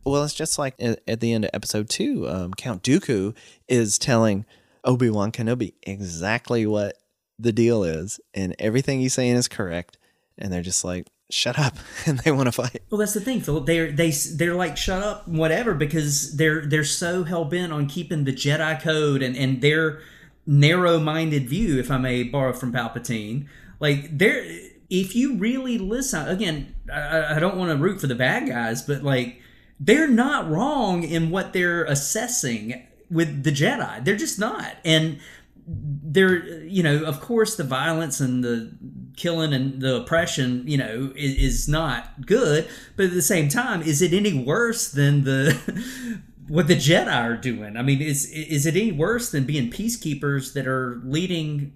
[0.03, 3.37] Well, it's just like at, the end of episode two, um, Count Dooku
[3.68, 4.46] is telling
[4.83, 6.96] Obi Wan Kenobi exactly what
[7.38, 9.99] the deal is, and everything he's saying is correct.
[10.38, 12.81] And they're just like, "Shut up!" and they want to fight.
[12.88, 13.66] Well, that's the thing, Philip.
[13.66, 18.25] They're they they're like shut up, whatever, because they're they're so hell bent on keeping
[18.25, 20.01] the Jedi code and and their
[20.46, 23.46] narrow minded view, if I may borrow from Palpatine.
[23.80, 24.44] Like they're
[24.88, 28.82] if you really listen, again, I, I don't want to root for the bad guys,
[28.82, 29.40] but like
[29.80, 34.04] they're not wrong in what they're assessing with the Jedi.
[34.04, 34.76] They're just not.
[34.85, 35.18] And
[35.66, 38.72] they're, you know, of course, the violence and the
[39.16, 42.68] killing and the oppression, you know, is, is not good.
[42.96, 47.37] But at the same time, is it any worse than the what the Jedi are
[47.37, 47.76] doing?
[47.76, 51.74] I mean, is is it any worse than being peacekeepers that are leading?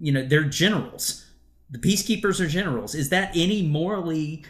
[0.00, 1.24] You know, they're generals.
[1.70, 2.94] The peacekeepers are generals.
[2.94, 4.44] Is that any morally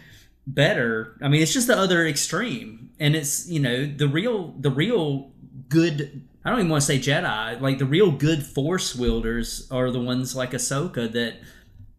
[0.46, 1.16] better?
[1.22, 5.32] I mean, it's just the other extreme, and it's you know the real the real
[5.68, 6.22] good.
[6.44, 7.60] I don't even want to say Jedi.
[7.60, 11.40] Like the real good Force wielders are the ones like Ahsoka that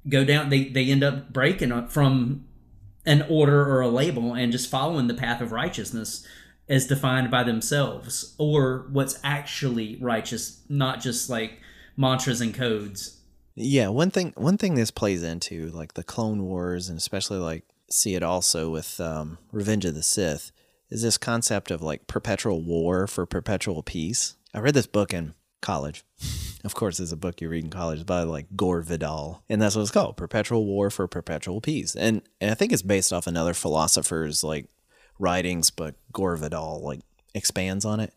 [0.08, 0.49] go down.
[0.49, 2.45] They they end up breaking from
[3.06, 6.27] an order or a label and just following the path of righteousness
[6.69, 11.60] as defined by themselves or what's actually righteous, not just like
[11.95, 13.19] mantras and codes.
[13.56, 17.63] Yeah, one thing one thing this plays into, like the Clone Wars, and especially like
[17.89, 20.51] see it also with um, Revenge of the Sith,
[20.91, 24.36] is this concept of like perpetual war for perpetual peace.
[24.53, 26.03] I read this book in college.
[26.63, 29.75] of course, it's a book you read in college by like Gore Vidal, and that's
[29.75, 31.95] what it's called: Perpetual War for Perpetual Peace.
[31.95, 34.67] And and I think it's based off another philosopher's like
[35.19, 37.01] writings, but Gore Vidal like
[37.34, 38.13] expands on it.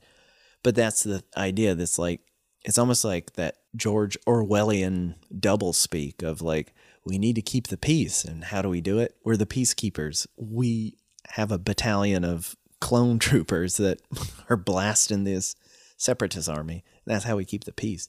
[0.62, 1.74] But that's the idea.
[1.74, 2.20] That's like
[2.62, 7.78] it's almost like that George Orwellian double speak of like we need to keep the
[7.78, 9.16] peace, and how do we do it?
[9.24, 10.26] We're the peacekeepers.
[10.36, 10.98] We
[11.30, 14.00] have a battalion of clone troopers that
[14.50, 15.56] are blasting this
[15.96, 16.84] separatist army.
[17.06, 18.08] That's how we keep the peace.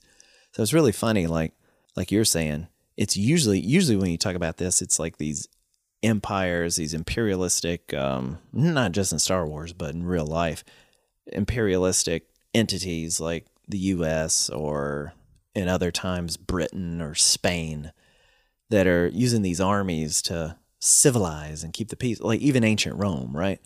[0.53, 1.53] So it's really funny, like
[1.95, 2.67] like you're saying.
[2.97, 5.47] It's usually usually when you talk about this, it's like these
[6.03, 10.63] empires, these imperialistic, um, not just in Star Wars, but in real life,
[11.27, 14.49] imperialistic entities like the U.S.
[14.49, 15.13] or
[15.53, 17.91] in other times Britain or Spain
[18.69, 23.35] that are using these armies to civilize and keep the peace, like even ancient Rome,
[23.35, 23.59] right?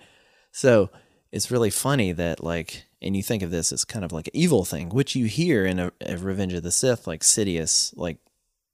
[0.51, 0.89] So
[1.31, 4.35] it's really funny that like, and you think of this as kind of like an
[4.35, 8.17] evil thing, which you hear in a, a Revenge of the Sith, like Sidious, like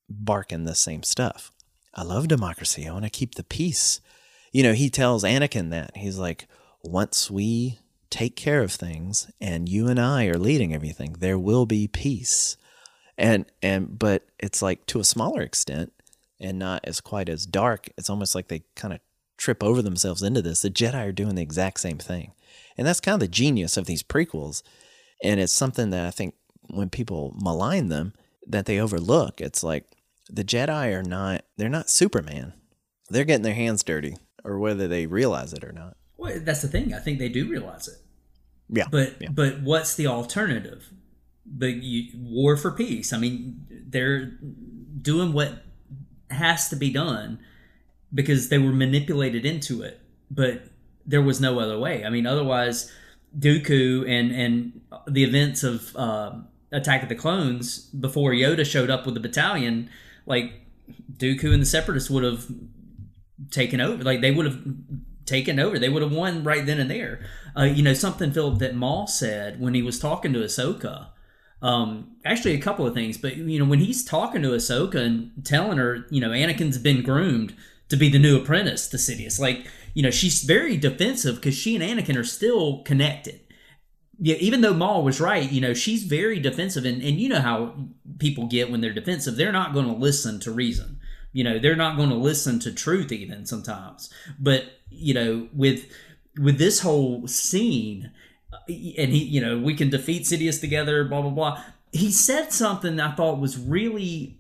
[0.10, 1.52] barking the same stuff.
[1.94, 2.88] I love democracy.
[2.88, 4.02] I want to keep the peace.
[4.52, 6.48] You know, he tells Anakin that he's like,
[6.84, 11.66] once we take care of things and you and I are leading everything, there will
[11.66, 12.58] be peace.
[13.18, 15.94] And and but it's like to a smaller extent
[16.40, 17.90] and not as quite as dark.
[17.98, 19.00] It's almost like they kind of
[19.38, 20.62] trip over themselves into this.
[20.62, 22.34] The Jedi are doing the exact same thing.
[22.78, 24.64] And that's kind of the genius of these prequels.
[25.24, 26.36] And it's something that I think
[26.68, 28.14] when people malign them
[28.48, 29.40] that they overlook.
[29.42, 29.86] It's like
[30.32, 32.54] the Jedi are not they're not Superman.
[33.10, 35.98] They're getting their hands dirty or whether they realize it or not.
[36.18, 36.94] Well, that's the thing.
[36.94, 37.98] I think they do realize it.
[38.70, 38.86] Yeah.
[38.90, 39.30] But yeah.
[39.32, 40.92] but what's the alternative?
[41.46, 43.12] But you, war for peace.
[43.12, 44.26] I mean, they're
[45.02, 45.64] doing what
[46.30, 47.40] has to be done
[48.14, 50.00] because they were manipulated into it.
[50.30, 50.64] But
[51.06, 52.06] there was no other way.
[52.06, 52.92] I mean, otherwise,
[53.38, 56.34] Dooku and and the events of uh,
[56.72, 59.90] Attack of the Clones before Yoda showed up with the battalion,
[60.32, 60.54] like
[61.18, 62.48] Dooku and the Separatists would have
[63.52, 64.04] taken over.
[64.04, 64.60] Like they would have
[65.26, 65.78] taken over.
[65.78, 67.26] They would have won right then and there.
[67.56, 71.10] Uh, you know, something Philip that Maul said when he was talking to Ahsoka.
[71.62, 75.32] Um, actually, a couple of things, but you know, when he's talking to Ahsoka and
[75.46, 77.54] telling her, you know, Anakin's been groomed
[77.90, 81.76] to be the new apprentice to Sidious, like, you know, she's very defensive because she
[81.76, 83.41] and Anakin are still connected.
[84.24, 87.42] Yeah, even though Maul was right, you know, she's very defensive, and, and you know
[87.42, 87.74] how
[88.20, 89.36] people get when they're defensive.
[89.36, 91.00] They're not going to listen to reason.
[91.34, 94.14] You know, they're not going to listen to truth even sometimes.
[94.40, 95.92] But you know, with
[96.40, 98.12] with this whole scene,
[98.68, 101.64] and he, you know, we can defeat Sidious together, blah blah blah.
[101.92, 104.38] He said something I thought was really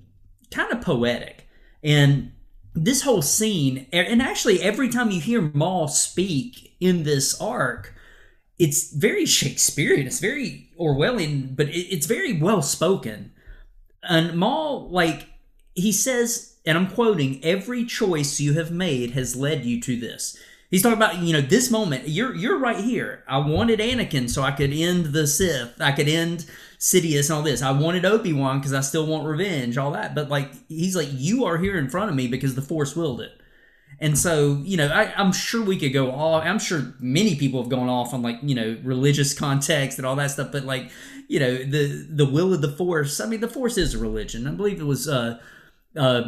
[0.51, 1.47] kind of poetic,
[1.83, 2.33] and
[2.75, 7.95] this whole scene, and actually every time you hear Maul speak in this arc,
[8.61, 10.05] it's very Shakespearean.
[10.05, 13.31] It's very Orwellian, but it's very well spoken.
[14.03, 15.25] And Maul, like
[15.73, 20.37] he says, and I'm quoting: "Every choice you have made has led you to this."
[20.69, 22.07] He's talking about, you know, this moment.
[22.07, 23.23] You're you're right here.
[23.27, 25.81] I wanted Anakin so I could end the Sith.
[25.81, 26.45] I could end
[26.77, 27.63] Sidious and all this.
[27.63, 30.13] I wanted Obi Wan because I still want revenge, all that.
[30.13, 33.21] But like, he's like, you are here in front of me because the Force willed
[33.21, 33.40] it.
[34.01, 36.43] And so, you know, I, am sure we could go off.
[36.43, 40.15] I'm sure many people have gone off on like, you know, religious context and all
[40.15, 40.51] that stuff.
[40.51, 40.89] But like,
[41.27, 43.21] you know, the the will of the Force.
[43.21, 44.47] I mean, the Force is a religion.
[44.47, 45.39] I believe it was uh,
[45.95, 46.23] uh,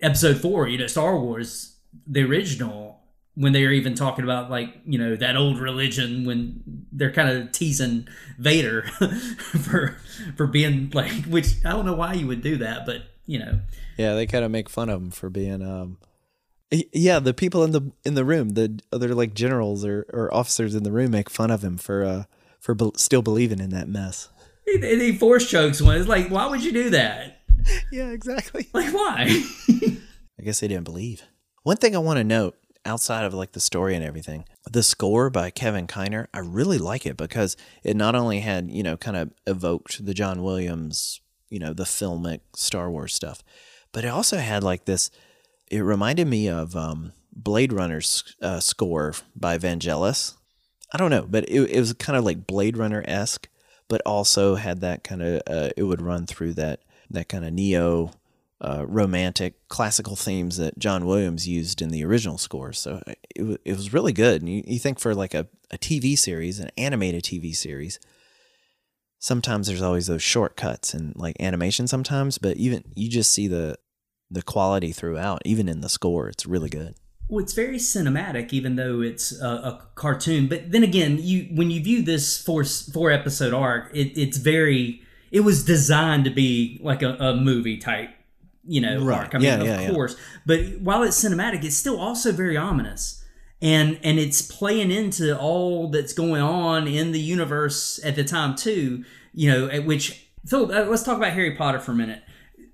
[0.00, 0.68] Episode Four.
[0.68, 3.00] You know, Star Wars, the original
[3.34, 7.50] when they're even talking about like you know that old religion when they're kind of
[7.50, 8.06] teasing
[8.38, 8.82] Vader
[9.62, 9.96] for
[10.36, 13.60] for being like which I don't know why you would do that but you know
[13.96, 15.98] yeah they kind of make fun of him for being um
[16.70, 20.74] Yeah, the people in the in the room, the other like generals or, or officers
[20.74, 22.24] in the room, make fun of him for uh
[22.60, 24.28] for bel still believing in that mess.
[24.66, 25.96] He, he force chokes one.
[25.96, 27.38] It's like, why would you do that?
[27.92, 28.68] Yeah, exactly.
[28.72, 29.44] Like, why?
[29.68, 31.22] I guess they didn't believe.
[31.62, 32.56] One thing I want to note
[32.86, 37.04] outside of like the story and everything, the score by Kevin Kiner, I really like
[37.04, 41.58] it because it not only had, you know, kind of evoked the John Williams, you
[41.58, 43.42] know, the filmic Star Wars stuff,
[43.92, 45.10] but it also had like this,
[45.70, 50.34] it reminded me of um, Blade Runner's uh, score by Vangelis.
[50.92, 53.48] I don't know, but it, it was kind of like Blade Runner esque,
[53.88, 56.80] but also had that kind of, uh, it would run through that,
[57.10, 58.10] that kind of neo
[58.60, 62.72] uh, romantic classical themes that John Williams used in the original score.
[62.72, 64.42] So uh, it, it was really good.
[64.42, 68.00] And you, you think for like a, a TV series, an animated TV series,
[69.18, 73.76] sometimes there's always those shortcuts and like animation sometimes, but even you just see the
[74.30, 76.94] the quality throughout, even in the score, it's really good.
[77.28, 80.48] Well, it's very cinematic, even though it's a, a cartoon.
[80.48, 85.02] But then again, you when you view this four four episode arc, it, it's very.
[85.30, 88.10] It was designed to be like a, a movie type,
[88.66, 89.18] you know, Right.
[89.20, 89.34] arc.
[89.36, 89.90] I mean, Yeah, of yeah, yeah.
[89.92, 90.16] course.
[90.44, 93.24] But while it's cinematic, it's still also very ominous,
[93.62, 98.56] and and it's playing into all that's going on in the universe at the time
[98.56, 99.04] too.
[99.32, 102.22] You know, at which Philip, uh, let's talk about Harry Potter for a minute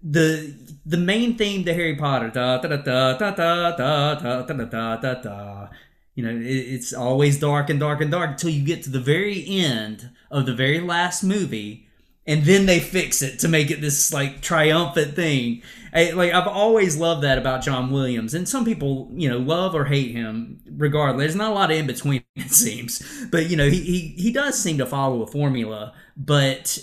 [0.03, 0.55] the
[0.85, 3.31] the main theme to Harry Potter da da da da da
[3.77, 5.69] da da da da da da
[6.15, 9.01] you know it, it's always dark and dark and dark until you get to the
[9.01, 11.89] very end of the very last movie
[12.27, 16.49] and then they fix it to make it this like triumphant thing I, like I've
[16.49, 20.61] always loved that about John Williams and some people you know love or hate him
[20.77, 24.01] regardless there's not a lot of in between it seems but you know he, he
[24.17, 26.79] he does seem to follow a formula but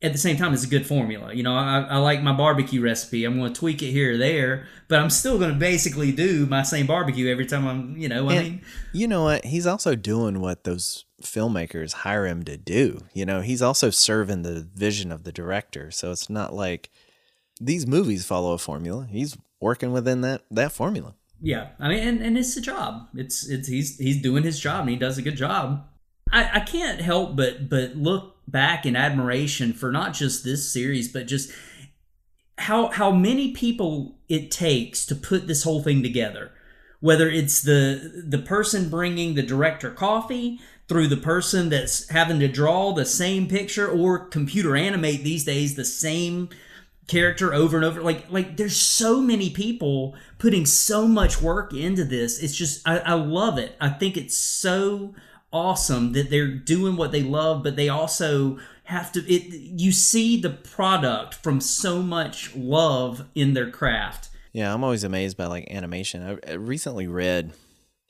[0.00, 1.34] at the same time, it's a good formula.
[1.34, 3.24] You know, I, I like my barbecue recipe.
[3.24, 6.46] I'm going to tweak it here or there, but I'm still going to basically do
[6.46, 9.44] my same barbecue every time I'm, you know, I mean, you know what?
[9.44, 13.00] He's also doing what those filmmakers hire him to do.
[13.12, 15.90] You know, he's also serving the vision of the director.
[15.90, 16.90] So it's not like
[17.60, 19.08] these movies follow a formula.
[19.10, 21.16] He's working within that that formula.
[21.42, 21.70] yeah.
[21.80, 23.08] I mean, and, and it's a job.
[23.14, 25.84] It's it's he's he's doing his job and he does a good job.
[26.30, 31.12] I, I can't help but but look back in admiration for not just this series,
[31.12, 31.50] but just
[32.58, 36.50] how how many people it takes to put this whole thing together.
[37.00, 40.58] Whether it's the the person bringing the director coffee
[40.88, 45.74] through the person that's having to draw the same picture or computer animate these days
[45.74, 46.48] the same
[47.06, 48.02] character over and over.
[48.02, 52.42] Like like there's so many people putting so much work into this.
[52.42, 53.76] It's just I, I love it.
[53.80, 55.14] I think it's so
[55.52, 59.44] awesome that they're doing what they love but they also have to it
[59.80, 65.36] you see the product from so much love in their craft Yeah, I'm always amazed
[65.36, 66.22] by like animation.
[66.22, 67.52] I, I recently read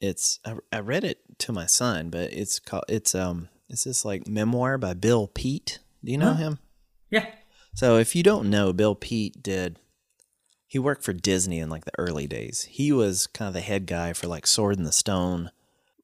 [0.01, 4.05] it's I, I read it to my son, but it's called it's um it's this
[4.05, 5.79] like memoir by Bill Peet.
[6.05, 6.35] Do you know Huh?
[6.35, 6.59] him?
[7.11, 7.27] yeah
[7.75, 9.79] So if you don't know, Bill Peet did
[10.67, 12.65] he worked for Disney in like the early days.
[12.71, 15.51] He was kind of the head guy for like Sword in the Stone,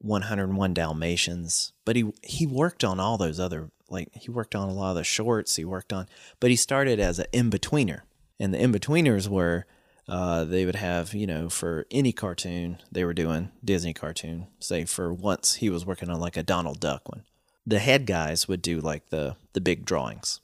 [0.05, 4.73] 101 Dalmatians, but he he worked on all those other like he worked on a
[4.73, 6.07] lot of the shorts, he worked on
[6.41, 8.01] but he started as an in-betweener.
[8.39, 9.67] And the in-betweeners were
[10.07, 14.85] uh, they would have, you know, for any cartoon they were doing, Disney cartoon, say
[14.85, 17.25] for once he was working on like a Donald Duck one.
[17.67, 20.41] The head guys would do like the the big drawings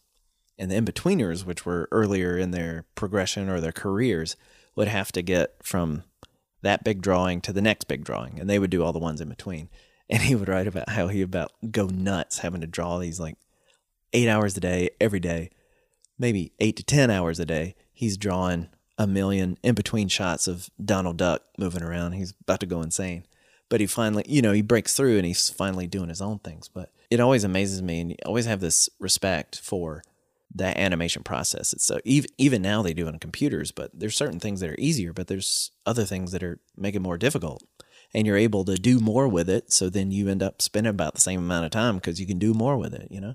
[0.60, 4.36] and the in-betweeners which were earlier in their progression or their careers
[4.76, 6.04] would have to get from
[6.62, 9.20] that big drawing to the next big drawing and they would do all the ones
[9.20, 9.68] in between.
[10.12, 13.36] And he would write about how he about go nuts having to draw these like
[14.12, 15.50] eight hours a day every day
[16.20, 17.74] maybe eight to ten hours a day.
[17.92, 18.68] He's drawing
[18.98, 22.12] a million in between shots of donald duck moving around.
[22.12, 23.24] He's about to go insane.
[23.68, 26.68] But he finally you know he breaks through and he's finally doing his own things.
[26.68, 30.02] But it always amazes me and you always have this respect for
[30.54, 34.16] that animation process it's so even, even now they do it on computers but there's
[34.16, 37.62] certain things that are easier but there's other things that are make it more difficult
[38.12, 41.14] and you're able to do more with it so then you end up spending about
[41.14, 43.34] the same amount of time because you can do more with it you know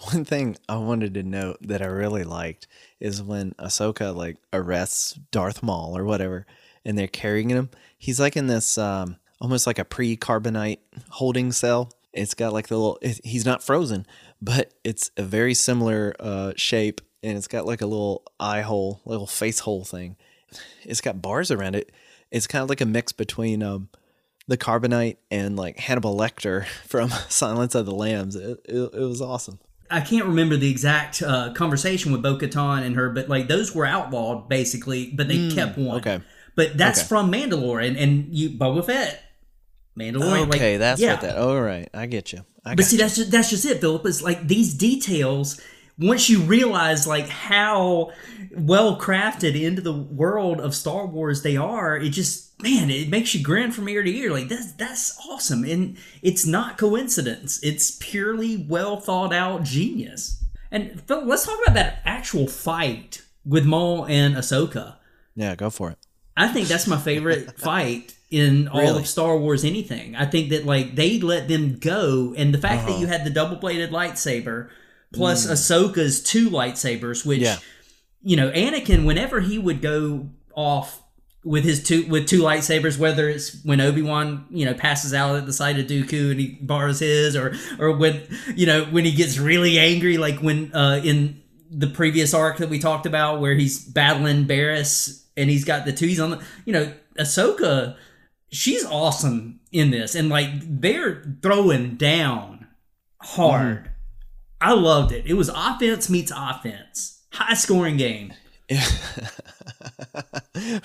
[0.12, 2.66] one thing I wanted to note that I really liked
[3.00, 6.46] is when Ahsoka like arrests Darth Maul or whatever,
[6.84, 7.70] and they're carrying him.
[7.98, 10.78] He's like in this um, almost like a pre-carbonite
[11.10, 11.92] holding cell.
[12.12, 12.98] It's got like the little.
[13.02, 14.06] It, he's not frozen,
[14.42, 19.00] but it's a very similar uh, shape, and it's got like a little eye hole,
[19.04, 20.16] little face hole thing.
[20.82, 21.92] It's got bars around it.
[22.30, 23.88] It's kind of like a mix between um,
[24.48, 28.34] the carbonite and like Hannibal Lecter from Silence of the Lambs.
[28.36, 29.58] It, it, it was awesome.
[29.92, 33.74] I can't remember the exact uh, conversation with Bo Katan and her, but like those
[33.74, 35.98] were outlawed basically, but they kept one.
[35.98, 36.20] okay.
[36.54, 37.08] but that's Okay.
[37.08, 39.20] from Mandalore and, and you Boba Fett,
[40.00, 40.48] Mandalorian.
[40.48, 41.12] like, Okay, that's yeah.
[41.12, 41.36] what that.
[41.38, 42.44] All right, I get you.
[42.64, 43.02] I But see, you.
[43.02, 44.06] that's just, that's just it, Philip.
[44.06, 45.60] It's like these details.
[45.98, 48.10] Once you realize like how
[48.56, 53.34] well crafted into the world of Star Wars they are, it just man, it makes
[53.34, 54.30] you grin from ear to ear.
[54.30, 57.60] Like that's that's awesome, and it's not coincidence.
[57.62, 60.42] It's purely well thought out genius.
[60.70, 64.96] And Phil, let's talk about that actual fight with Maul and Ahsoka.
[65.34, 65.98] yeah, go for it.
[66.36, 69.00] I think that's my favorite fight in all Really?
[69.00, 70.14] of Star Wars anything.
[70.16, 72.92] I think that like they let them go and the fact Uh-huh.
[72.92, 74.68] that you had the double bladed lightsaber
[75.12, 77.44] plus Ahsoka's two lightsabers, which Mm.
[77.44, 77.56] Yeah.
[78.22, 81.02] you know, Anakin whenever he would go off
[81.42, 85.36] with his two with two lightsabers, whether it's when Obi Wan you know passes out
[85.36, 88.20] at the side of Dooku and he borrows his, or or when
[88.54, 91.40] you know when he gets really angry, like when uh, in
[91.72, 95.92] the previous arc that we talked about where he's battling Barriss and he's got the
[95.92, 96.06] two.
[96.06, 97.96] He's on the you know Ahsoka.
[98.52, 102.66] She's awesome in this, and like they're throwing down
[103.22, 103.90] hard.
[104.60, 105.24] I loved it.
[105.26, 108.32] It was offense meets offense, high scoring game.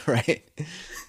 [0.07, 0.43] right.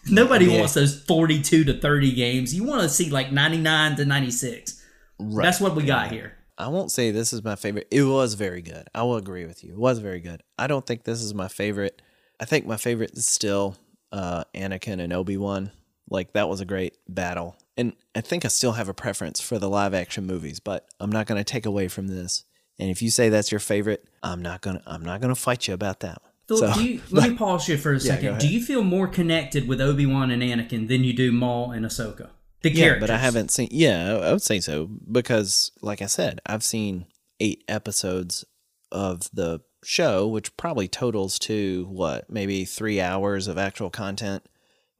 [0.09, 0.59] Nobody Yeah.
[0.61, 2.55] wants those 42 to 30 games.
[2.55, 4.83] You want to see like 99 to 96.
[5.19, 5.45] Right.
[5.45, 6.35] That's what we got here.
[6.59, 7.87] I won't say this is my favorite.
[7.91, 8.89] It was very good.
[8.95, 9.73] I will agree with you.
[9.73, 10.43] It was very good.
[10.59, 12.01] I don't think this is my favorite.
[12.41, 13.77] I think my favorite is still
[14.13, 15.71] uh, Anakin and Obi Wan.
[16.09, 19.59] Like that was a great battle, and I think I still have a preference for
[19.59, 20.61] the live action movies.
[20.61, 22.45] But I'm not going to take away from this.
[22.79, 24.83] And if you say that's your favorite, I'm not gonna.
[24.87, 26.31] I'm not gonna fight you about that one.
[26.49, 28.29] Philip, So- do you, let me pause you for a second.
[28.29, 28.41] ahead.
[28.41, 31.85] do you feel more connected with Obi Wan and Anakin than you do Maul and
[31.85, 32.29] Ahsoka?
[32.63, 33.01] The Yeah, characters.
[33.09, 33.69] but I haven't seen.
[33.71, 37.07] Yeah, I I would say so because, like I said, I've seen
[37.41, 38.45] eight episodes
[38.93, 44.45] of the show, which probably totals to what maybe three hours of actual content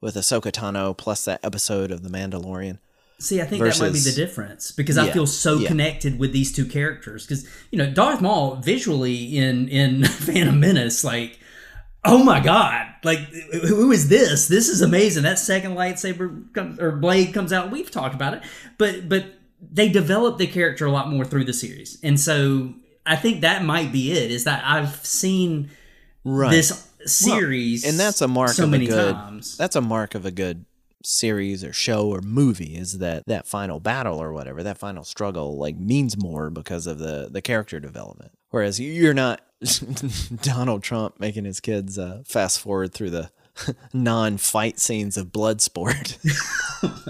[0.01, 2.79] with Ahsoka Tano plus that episode of The Mandalorian.
[3.19, 5.67] See, I think that might be the difference because I feel so yeah.
[5.67, 7.25] connected with these two characters.
[7.25, 11.39] Because you know, Darth Maul visually in in Phantom Menace, like,
[12.05, 14.47] oh my god, like who is this?
[14.47, 15.23] This is amazing.
[15.23, 17.71] That second lightsaber comes, or blade comes out.
[17.71, 18.43] We've talked about it,
[18.77, 19.25] but but
[19.59, 23.63] they develop the character a lot more through the series, and so I think that
[23.63, 24.29] might be it.
[24.29, 25.71] Is that I've seen
[26.23, 26.51] Right.
[26.51, 29.15] this series, and that's a mark so of many a good.
[29.15, 29.57] times.
[29.57, 30.65] That's a mark of a good
[31.03, 35.55] series or show or movie is that that final battle or whatever that final struggle
[35.57, 39.39] like means more because of the the character development whereas you're not
[40.41, 43.29] donald trump making his kids uh, fast forward through the
[43.93, 46.17] non-fight scenes of Bloodsport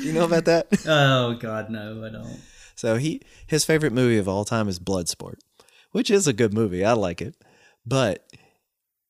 [0.00, 2.40] you know about that Oh God, no, I don't.
[2.74, 5.38] so he his favorite movie of all time is Bloodsport,
[5.92, 6.84] which is a good movie.
[6.84, 7.34] I like it.
[7.86, 8.24] But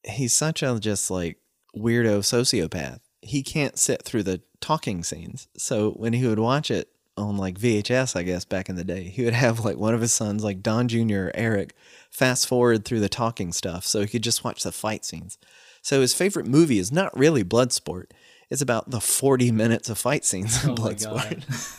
[0.04, 1.38] he's such a just like
[1.76, 3.00] weirdo sociopath.
[3.22, 5.48] He can't sit through the talking scenes.
[5.56, 9.04] So when he would watch it on like VHS, I guess back in the day,
[9.04, 11.16] he would have like one of his sons, like Don Jr.
[11.16, 11.74] or Eric,
[12.10, 15.38] fast forward through the talking stuff so he could just watch the fight scenes.
[15.82, 18.06] So his favorite movie is not really Bloodsport.
[18.50, 21.76] It's about the 40 minutes of fight scenes in Oh Bloodsport.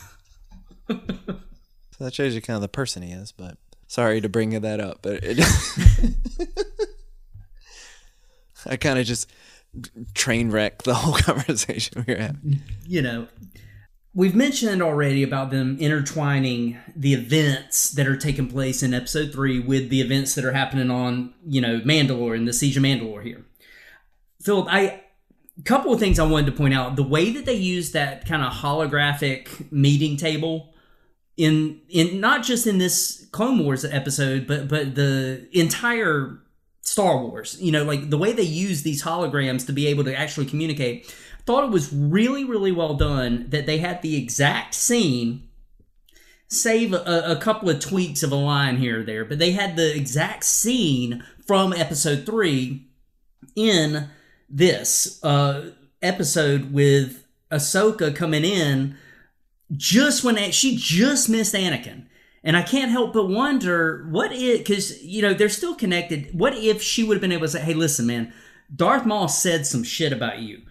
[1.98, 4.80] So that shows you kind of the person he is, but sorry to bring that
[4.80, 5.38] up, but it,
[8.66, 9.30] I kind of just
[10.14, 12.62] train wreck the whole conversation we were having.
[12.86, 13.28] you know,
[14.14, 19.58] we've mentioned already about them intertwining the events that are taking place in episode three
[19.58, 23.22] with the events that are happening on, you know, Mandalore and the Siege of Mandalore
[23.22, 23.44] here.
[24.42, 25.02] Philip, I
[25.64, 26.96] couple of things I wanted to point out.
[26.96, 30.74] The way that they use that kind of holographic meeting table
[31.36, 36.38] in in not just in this Clone Wars episode, but but the entire
[36.82, 37.56] Star Wars.
[37.60, 41.14] You know, like the way they use these holograms to be able to actually communicate.
[41.38, 45.48] I thought it was really, really well done that they had the exact scene,
[46.48, 49.74] save a, a couple of tweaks of a line here or there, but they had
[49.74, 52.86] the exact scene from episode three
[53.56, 54.08] in
[54.48, 55.70] this uh,
[56.00, 58.96] episode with Ahsoka coming in
[59.72, 62.06] just when she just missed Anakin.
[62.44, 66.36] And I can't help but wonder what it because you know they're still connected.
[66.36, 68.32] What if she would have been able to say, "Hey, listen, man,
[68.74, 70.62] Darth Maul said some shit about you,"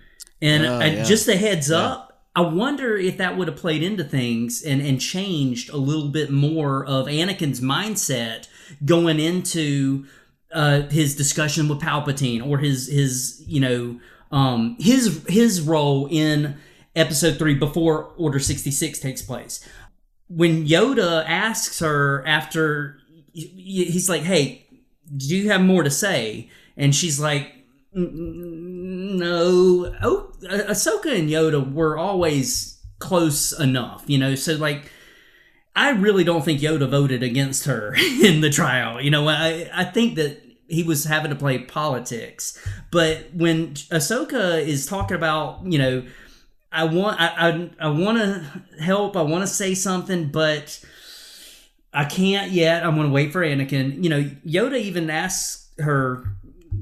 [0.41, 1.03] and uh, yeah.
[1.03, 2.11] just a heads up.
[2.35, 6.29] I wonder if that would have played into things and and changed a little bit
[6.29, 8.47] more of Anakin's mindset
[8.83, 10.05] going into
[10.53, 13.99] uh, his discussion with Palpatine or his his you know
[14.31, 16.57] um, his his role in
[16.93, 19.65] Episode three before Order sixty six takes place
[20.33, 22.97] when Yoda asks her after
[23.33, 24.65] he's like, "Hey,
[25.15, 27.51] do you have more to say?" and she's like,
[27.93, 34.35] "No." Oh, Ah- Ahsoka and Yoda were always close enough, you know.
[34.35, 34.91] So like,
[35.75, 39.01] I really don't think Yoda voted against her in the trial.
[39.01, 42.57] You know, I I think that he was having to play politics.
[42.91, 46.03] But when Ahsoka is talking about, you know,
[46.71, 50.83] I want I I, I want to help, I want to say something, but
[51.93, 52.85] I can't yet.
[52.85, 54.03] I'm going to wait for Anakin.
[54.03, 56.23] You know, Yoda even asks her,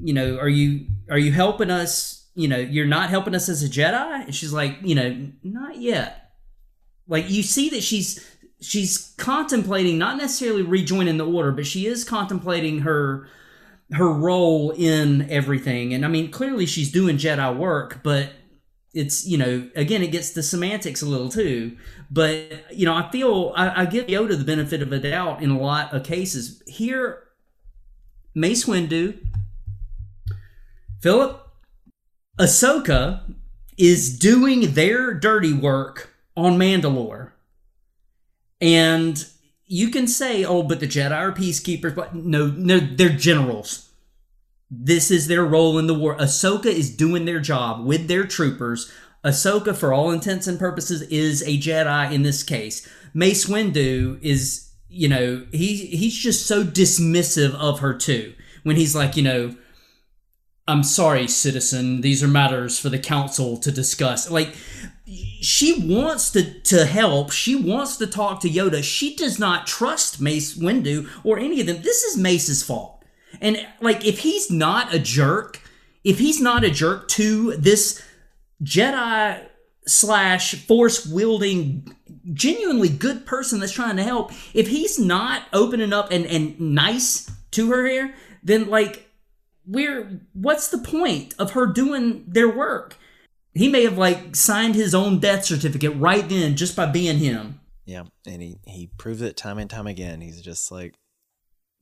[0.02, 2.28] you know, are you are you helping us?
[2.34, 4.24] You know, you're not helping us as a Jedi.
[4.24, 6.30] And she's like, you know, not yet.
[7.08, 8.24] Like you see that she's
[8.60, 13.28] she's contemplating not necessarily rejoining the order, but she is contemplating her
[13.92, 15.92] her role in everything.
[15.92, 18.30] And I mean, clearly she's doing Jedi work, but
[18.92, 21.76] it's you know again it gets the semantics a little too
[22.10, 25.50] but you know i feel I, I give yoda the benefit of a doubt in
[25.50, 26.62] a lot of cases.
[26.66, 27.28] Here
[28.34, 29.18] mace windu
[31.00, 31.40] philip
[32.38, 33.22] ahsoka
[33.78, 37.32] is doing their dirty work on mandalore.
[38.60, 39.24] And
[39.64, 43.89] you can say oh but the jedi are peacekeepers but no no they're generals
[44.70, 46.16] this is their role in the war.
[46.16, 48.90] Ahsoka is doing their job with their troopers.
[49.24, 52.88] Ahsoka, for all intents and purposes, is a Jedi in this case.
[53.12, 58.32] Mace Windu is, you know, he he's just so dismissive of her too.
[58.62, 59.56] When he's like, you know,
[60.68, 62.00] I'm sorry, citizen.
[62.00, 64.30] These are matters for the council to discuss.
[64.30, 64.54] Like,
[65.04, 67.32] she wants to to help.
[67.32, 68.84] She wants to talk to Yoda.
[68.84, 71.82] She does not trust Mace Windu or any of them.
[71.82, 72.99] This is Mace's fault.
[73.40, 75.60] And like, if he's not a jerk,
[76.04, 78.02] if he's not a jerk to this
[78.62, 79.46] Jedi
[79.86, 81.96] slash force wielding,
[82.32, 87.30] genuinely good person that's trying to help, if he's not opening up and, and nice
[87.52, 89.06] to her here, then like,
[89.66, 92.96] we're what's the point of her doing their work?
[93.52, 97.60] He may have like signed his own death certificate right then just by being him.
[97.84, 100.20] Yeah, and he he proves it time and time again.
[100.20, 100.94] He's just like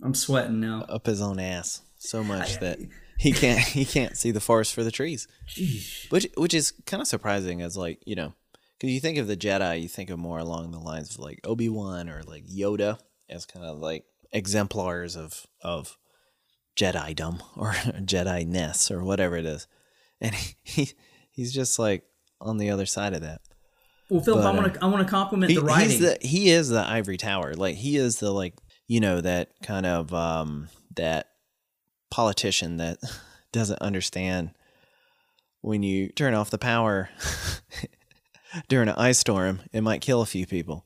[0.02, 0.82] I'm sweating now.
[0.88, 2.78] up his own ass so much that
[3.18, 5.26] he can't he can't see the forest for the trees.
[5.46, 6.06] Geez.
[6.10, 8.34] Which which is kind of surprising as like, you know,
[8.80, 11.40] cuz you think of the Jedi, you think of more along the lines of like
[11.44, 15.96] Obi-Wan or like Yoda as kind of like exemplars of of
[16.76, 17.72] Jedi-dom or
[18.12, 19.66] Jedi-ness or whatever it is.
[20.20, 20.90] And he, he
[21.30, 22.04] he's just like
[22.40, 23.40] on the other side of that.
[24.08, 26.00] Well, Philip, I want to uh, I want to compliment He, the writing.
[26.00, 27.54] the he is the ivory tower.
[27.54, 28.54] Like he is the like
[28.88, 31.28] you know that kind of um that
[32.10, 32.98] politician that
[33.52, 34.50] doesn't understand
[35.60, 37.08] when you turn off the power
[38.68, 40.84] during an ice storm, it might kill a few people.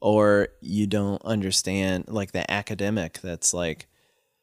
[0.00, 3.86] Or you don't understand like the academic that's like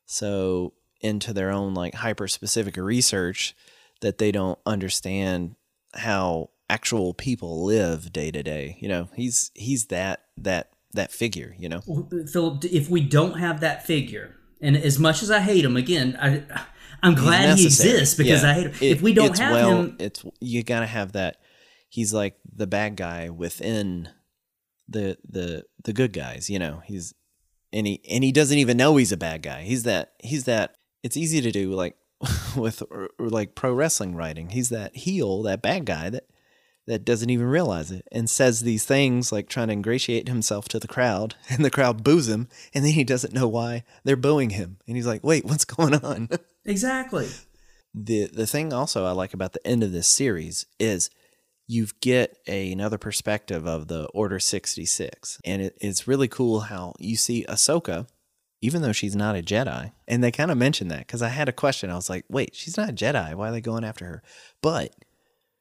[0.06, 3.56] so into their own like hyper specific research
[4.02, 5.56] that they don't understand
[5.94, 8.78] how actual people live day to day.
[8.80, 11.82] You know, he's he's that that that figure, you know.
[12.32, 16.18] Philip, if we don't have that figure, and as much as I hate him, again,
[16.22, 16.44] I
[17.02, 18.50] I'm glad he exists because Yeah.
[18.50, 18.74] I hate him.
[18.82, 21.38] It- if we don't it's have well, him, it's you gotta have that.
[21.90, 24.10] He's like the bad guy within
[24.88, 26.50] the the the good guys.
[26.50, 27.14] You know, he's
[27.72, 29.62] and he and he doesn't even know he's a bad guy.
[29.64, 30.76] He's that he's that.
[31.04, 31.96] It's easy to do like
[32.58, 34.50] with or, or like pro wrestling writing.
[34.50, 36.26] He's that heel, that bad guy that
[36.90, 40.80] that doesn't even realize it and says these things like trying to ingratiate himself to
[40.80, 44.50] the crowd and the crowd boos him and then he doesn't know why they're booing
[44.52, 46.28] him and he's like wait what's going on
[46.66, 47.28] exactly.
[47.94, 51.10] the the thing also I like about the end of this series is
[51.70, 55.40] you get a, another perspective of the Order 66.
[55.46, 58.08] And it, it's really cool how you see Ahsoka,
[58.60, 61.48] even though she's not a Jedi, and they kind of mentioned that because I had
[61.48, 61.92] a question.
[61.92, 63.36] I was like, wait, she's not a Jedi.
[63.36, 64.24] Why are they going after her?
[64.64, 64.96] But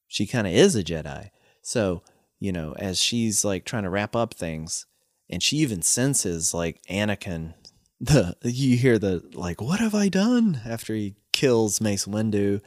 [0.08, 1.30] she kind of is a Jedi.
[1.62, 2.02] So,
[2.40, 4.86] you know, as she's like trying to wrap up things,
[5.30, 7.54] and she even senses like Anakin,
[8.00, 12.60] the you hear the like, what have I done after he kills Mace Windu,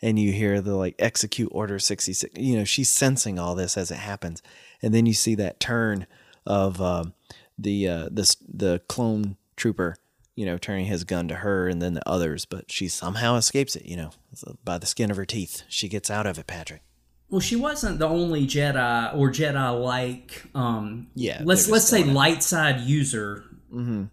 [0.00, 2.32] and you hear the like execute Order sixty six.
[2.38, 4.40] You know, she's sensing all this as it happens,
[4.80, 6.06] and then you see that turn
[6.46, 7.14] of um,
[7.58, 9.96] the uh, this the clone trooper.
[10.36, 13.76] You know, turning his gun to her and then the others, but she somehow escapes
[13.76, 13.86] it.
[13.86, 14.10] You know,
[14.64, 16.46] by the skin of her teeth, she gets out of it.
[16.46, 16.82] Patrick.
[17.30, 20.44] Well, she wasn't the only Jedi or Jedi-like.
[20.54, 23.44] Um, Yeah, let's let's say light side user,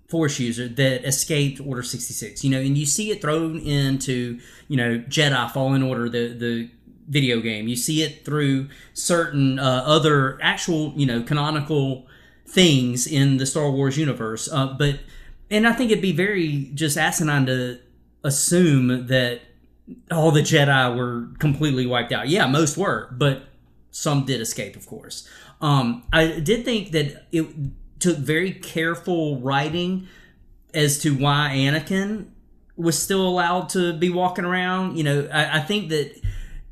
[0.10, 2.44] Force user that escaped Order sixty six.
[2.44, 6.70] You know, and you see it thrown into you know Jedi Fallen Order, the the
[7.08, 7.68] video game.
[7.68, 12.08] You see it through certain uh, other actual you know canonical
[12.48, 14.50] things in the Star Wars universe.
[14.52, 15.00] Uh, but
[15.52, 17.80] and I think it'd be very just asinine to
[18.24, 19.42] assume that
[20.10, 22.30] all the Jedi were completely wiped out.
[22.30, 23.44] Yeah, most were, but
[23.92, 25.28] some did escape, of course.
[25.60, 27.46] Um, I did think that it
[28.00, 30.08] took very careful writing
[30.74, 32.30] as to why Anakin
[32.78, 34.98] was still allowed to be walking around.
[34.98, 36.20] You know, I, I think that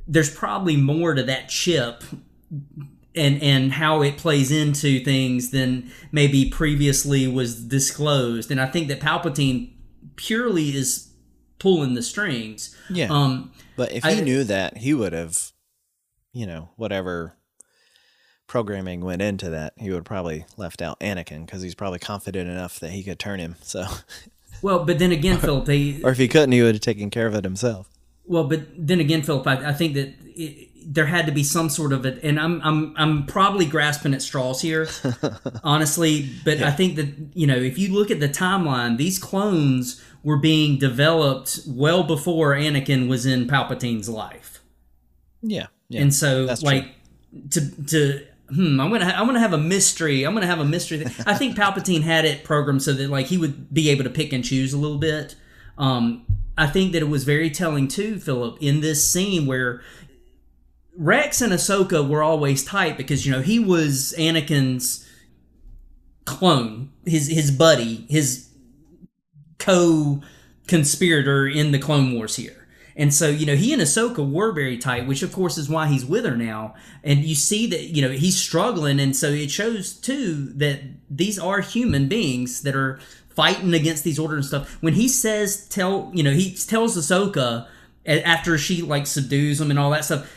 [0.07, 2.03] there's probably more to that chip
[3.19, 8.49] and and how it plays into things than maybe previously was disclosed.
[8.49, 9.73] And I think that Palpatine
[10.15, 11.11] purely is
[11.59, 12.75] pulling the strings.
[12.89, 13.07] Yeah.
[13.11, 15.51] Um, But if I- he knew that, he would have,
[16.33, 17.35] you know, whatever
[18.47, 22.49] programming went into that, he would have probably left out Anakin because he's probably confident
[22.49, 23.55] enough that he could turn him.
[23.61, 23.85] So,
[24.61, 27.27] well, but then again, Philip, they or if he couldn't, he would have taken care
[27.27, 27.89] of it himself.
[28.25, 31.69] Well, but then again, Philip, I, I think that it, there had to be some
[31.69, 34.87] sort of it, and I'm I'm I'm probably grasping at straws here,
[35.63, 36.29] honestly.
[36.45, 40.37] But I think that you know, if you look at the timeline, these clones were
[40.37, 44.61] being developed well before Anakin was in Palpatine's life,
[45.41, 45.67] Yeah.
[45.89, 46.01] Yeah.
[46.01, 46.69] and so that's true.
[46.71, 46.85] like
[47.51, 48.25] to to.
[48.53, 50.23] Hmm, I'm gonna ha- I'm gonna have a mystery.
[50.23, 50.97] I'm gonna have a mystery.
[51.03, 51.25] Thing.
[51.27, 54.33] I think Palpatine had it programmed so that like he would be able to pick
[54.33, 55.35] and choose a little bit.
[55.77, 56.25] Um,
[56.57, 59.81] I think that it was very telling too, Philip, in this scene where
[60.99, 65.09] Rex and Ahsoka were always tight because you know he was Anakin's
[66.25, 68.49] clone, his his buddy, his
[69.59, 72.67] co-conspirator in the Clone Wars here.
[72.95, 75.87] And so, you know, he and Ahsoka were very tight, which of course is why
[75.87, 76.75] he's with her now.
[77.01, 78.99] And you see that, you know, he's struggling.
[78.99, 84.19] And so it shows too that these are human beings that are fighting against these
[84.19, 84.77] orders and stuff.
[84.81, 87.67] When he says, tell, you know, he tells Ahsoka
[88.05, 90.29] after she like subdues him and all that stuff,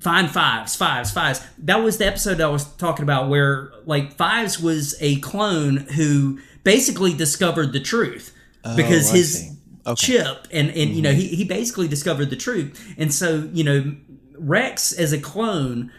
[0.00, 1.40] find fives, fives, fives.
[1.58, 6.38] That was the episode I was talking about where like fives was a clone who
[6.62, 8.34] basically discovered the truth
[8.64, 9.50] oh, because Oh, I his.
[9.86, 9.94] Okay.
[9.96, 11.18] chip and and you know mm-hmm.
[11.18, 13.94] he, he basically discovered the truth and so you know
[14.38, 15.92] rex as a clone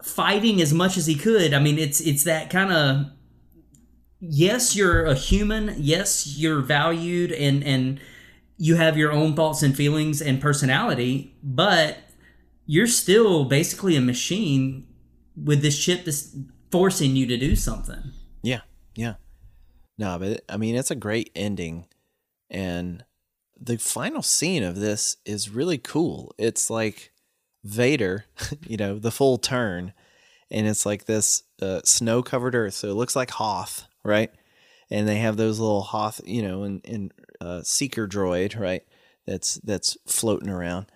[0.00, 3.06] fighting as much as he could i mean it's it's that kind of
[4.20, 7.98] yes you're a human yes you're valued and and
[8.58, 11.98] you have your own thoughts and feelings and personality but
[12.68, 14.86] you're still basically a machine
[15.34, 16.36] with this chip that's
[16.70, 18.12] forcing you to do something
[18.42, 18.60] Yeah,
[18.94, 19.14] yeah.
[19.96, 21.86] No, but I mean, it's a great ending,
[22.48, 23.04] and
[23.60, 26.32] the final scene of this is really cool.
[26.38, 27.12] It's like
[27.64, 28.26] Vader,
[28.66, 29.92] you know, the full turn,
[30.50, 34.30] and it's like this uh, snow-covered Earth, so it looks like Hoth, right?
[34.88, 38.84] And they have those little Hoth, you know, and and uh, seeker droid, right?
[39.26, 40.86] That's that's floating around,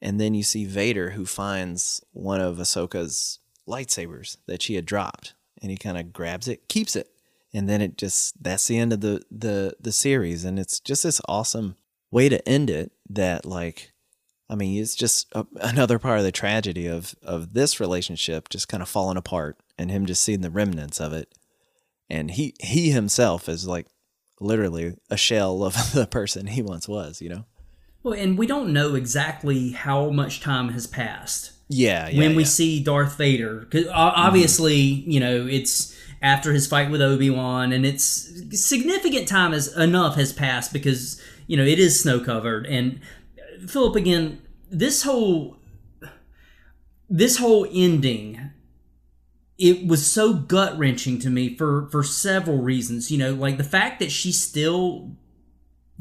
[0.00, 3.38] and then you see Vader who finds one of Ahsoka's
[3.68, 7.10] lightsabers that she had dropped, and he kind of grabs it, keeps it,
[7.52, 11.02] and then it just that's the end of the the the series, and it's just
[11.02, 11.76] this awesome
[12.10, 12.92] way to end it.
[13.08, 13.92] That like,
[14.48, 18.68] I mean, it's just a, another part of the tragedy of of this relationship just
[18.68, 21.34] kind of falling apart, and him just seeing the remnants of it,
[22.08, 23.86] and he he himself is like
[24.40, 27.44] literally a shell of the person he once was, you know.
[28.02, 32.18] Well and we don't know exactly how much time has passed Yeah, yeah.
[32.18, 32.48] when we yeah.
[32.48, 33.66] see Darth Vader.
[33.70, 34.76] 'Cause o- obviously,
[35.06, 40.16] you know, it's after his fight with Obi Wan, and it's significant time has enough
[40.16, 42.66] has passed because you know it is snow covered.
[42.66, 43.00] And
[43.66, 44.40] Philip, again,
[44.70, 45.56] this whole
[47.08, 48.50] this whole ending.
[49.58, 53.10] It was so gut wrenching to me for for several reasons.
[53.10, 55.16] You know, like the fact that she still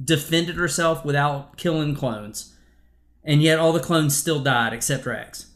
[0.02, 2.56] defended herself without killing clones,
[3.24, 5.47] and yet all the clones still died except Rex.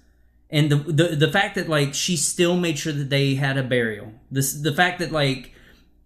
[0.50, 3.64] And the, the the fact that like she still made sure that they had a
[3.64, 4.14] burial.
[4.30, 5.52] This the fact that like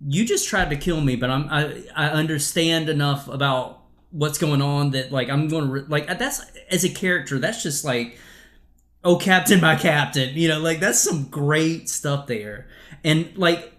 [0.06, 3.82] you just tried to kill me but i'm i, I understand enough about
[4.12, 7.64] what's going on that like i'm going to re- like that's as a character that's
[7.64, 8.20] just like
[9.04, 12.68] oh captain my captain you know like that's some great stuff there.
[13.04, 13.74] And like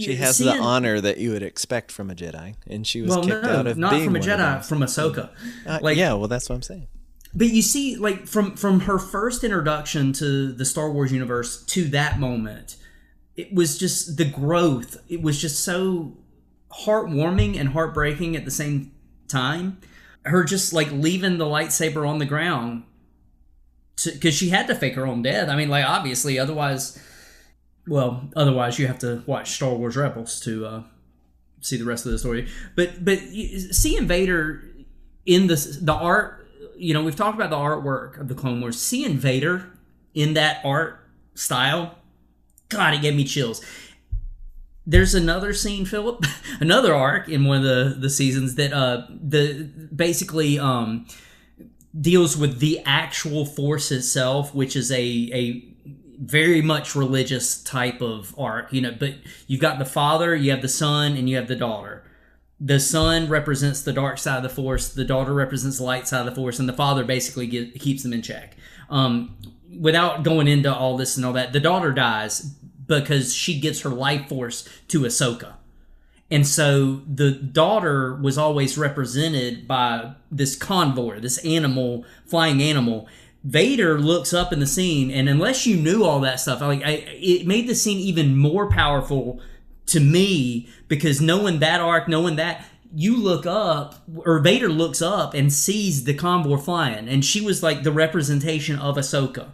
[0.00, 3.24] she has the honor that you would expect from a Jedi, and she was well
[3.24, 5.30] kicked no out of not being from a jedi from ahsoka.
[5.66, 6.88] Uh, like yeah, well, that's what I'm saying.
[7.34, 11.84] but you see like from from her first introduction to the star wars universe to
[11.88, 12.76] that moment
[13.40, 14.98] it was just the growth.
[15.08, 16.16] It was just so
[16.84, 18.92] heartwarming and heartbreaking at the same
[19.28, 19.78] time.
[20.24, 22.84] Her just like leaving the lightsaber on the ground
[24.04, 25.48] because she had to fake her own death.
[25.48, 27.02] I mean like obviously otherwise
[27.90, 30.82] well otherwise you have to watch star wars rebels to uh
[31.60, 32.48] see the rest of the story.
[32.74, 34.64] But but seeing vader
[35.26, 38.80] in the the art you know we've talked about the artwork of the clone wars.
[38.80, 39.70] Seeing vader
[40.14, 41.96] in that art style?
[42.68, 43.64] God it gave me chills.
[44.86, 46.24] There's another scene philip
[46.60, 51.06] another arc in one of the the seasons that uh the basically um
[51.98, 55.69] deals with the actual force itself, which is a a
[56.20, 58.94] very much religious type of arc, you know.
[58.96, 59.14] But
[59.46, 62.04] you've got the father, you have the son, and you have the daughter.
[62.60, 64.92] The son represents the dark side of the force.
[64.92, 68.02] The daughter represents the light side of the force, and the father basically get, keeps
[68.02, 68.56] them in check.
[68.90, 69.36] Um,
[69.78, 72.40] without going into all this and all that, the daughter dies
[72.86, 75.54] because she gives her life force to Ahsoka.
[76.30, 83.08] And so the daughter was always represented by this convor, this animal, flying animal.
[83.42, 87.04] Vader looks up in the scene, and unless you knew all that stuff, like I,
[87.06, 89.40] it made the scene even more powerful
[89.86, 92.64] to me because knowing that arc, knowing that,
[92.94, 97.62] you look up, or Vader looks up and sees the convor flying, and she was
[97.62, 99.50] like the representation of Ahsoka.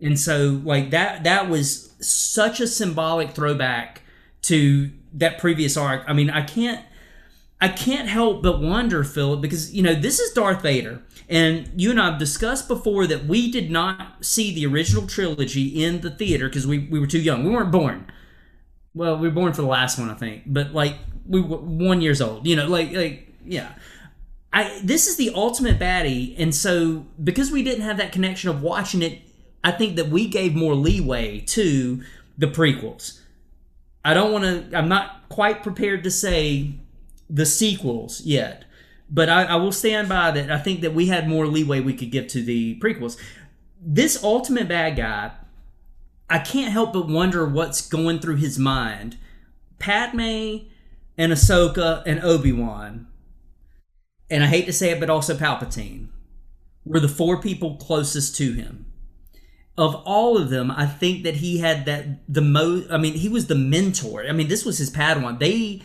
[0.00, 4.02] And so, like that, that was such a symbolic throwback
[4.42, 6.02] to that previous arc.
[6.08, 6.84] I mean, I can't
[7.62, 11.92] I can't help but wonder, Philip, because you know this is Darth Vader, and you
[11.92, 16.48] and I've discussed before that we did not see the original trilogy in the theater
[16.48, 17.44] because we, we were too young.
[17.44, 18.10] We weren't born.
[18.94, 22.00] Well, we were born for the last one, I think, but like we were one
[22.00, 22.48] years old.
[22.48, 23.74] You know, like like yeah.
[24.52, 28.60] I this is the ultimate baddie, and so because we didn't have that connection of
[28.60, 29.20] watching it,
[29.62, 32.02] I think that we gave more leeway to
[32.36, 33.20] the prequels.
[34.04, 34.42] I don't want
[34.72, 34.76] to.
[34.76, 36.74] I'm not quite prepared to say
[37.32, 38.64] the sequels yet,
[39.10, 40.50] but I, I, will stand by that.
[40.50, 43.16] I think that we had more leeway we could give to the prequels.
[43.80, 45.32] This ultimate bad guy,
[46.28, 49.16] I can't help but wonder what's going through his mind.
[49.78, 50.68] Padme
[51.18, 53.06] and Ahsoka and Obi Wan,
[54.30, 56.08] and I hate to say it, but also Palpatine,
[56.84, 58.92] were the four people closest to him
[59.78, 62.90] of all of them, I think that he had that the most.
[62.90, 64.24] I mean, he was the mentor.
[64.28, 65.38] I mean, this was his Padawan.
[65.38, 65.82] They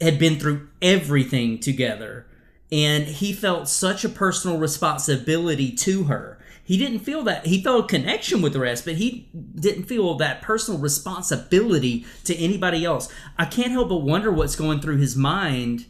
[0.00, 2.26] had been through everything together,
[2.70, 6.38] and he felt such a personal responsibility to her.
[6.62, 10.14] He didn't feel that he felt a connection with the rest, but he didn't feel
[10.16, 13.10] that personal responsibility to anybody else.
[13.38, 15.86] I can't help but wonder what's going through his mind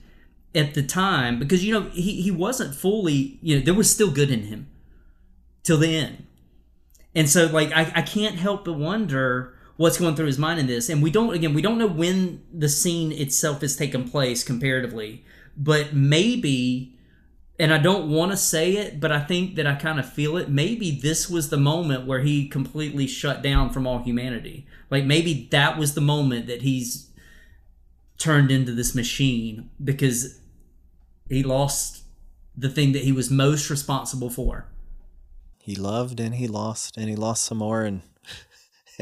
[0.55, 4.11] at the time because you know he, he wasn't fully you know there was still
[4.11, 4.67] good in him
[5.63, 6.27] till the end
[7.15, 10.67] and so like I, I can't help but wonder what's going through his mind in
[10.67, 10.91] this.
[10.91, 15.25] And we don't again we don't know when the scene itself has taken place comparatively,
[15.57, 16.95] but maybe
[17.61, 20.37] and I don't want to say it, but I think that I kind of feel
[20.37, 20.49] it.
[20.49, 24.67] Maybe this was the moment where he completely shut down from all humanity.
[24.91, 27.11] Like maybe that was the moment that he's
[28.17, 30.41] turned into this machine because
[31.29, 32.05] he lost
[32.57, 34.67] the thing that he was most responsible for
[35.69, 38.01] he loved and he lost and he lost some more and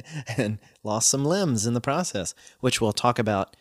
[0.37, 3.57] and lost some limbs in the process, which we'll talk about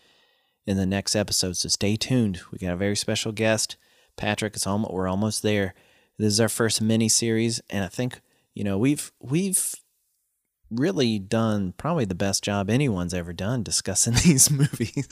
[0.65, 1.57] in the next episode.
[1.57, 2.41] So stay tuned.
[2.51, 3.77] We got a very special guest,
[4.17, 4.55] Patrick.
[4.55, 5.73] It's almost we're almost there.
[6.17, 8.21] This is our first mini series, and I think
[8.53, 9.75] you know we've we've
[10.71, 15.07] really done probably the best job anyone's ever done discussing these movies.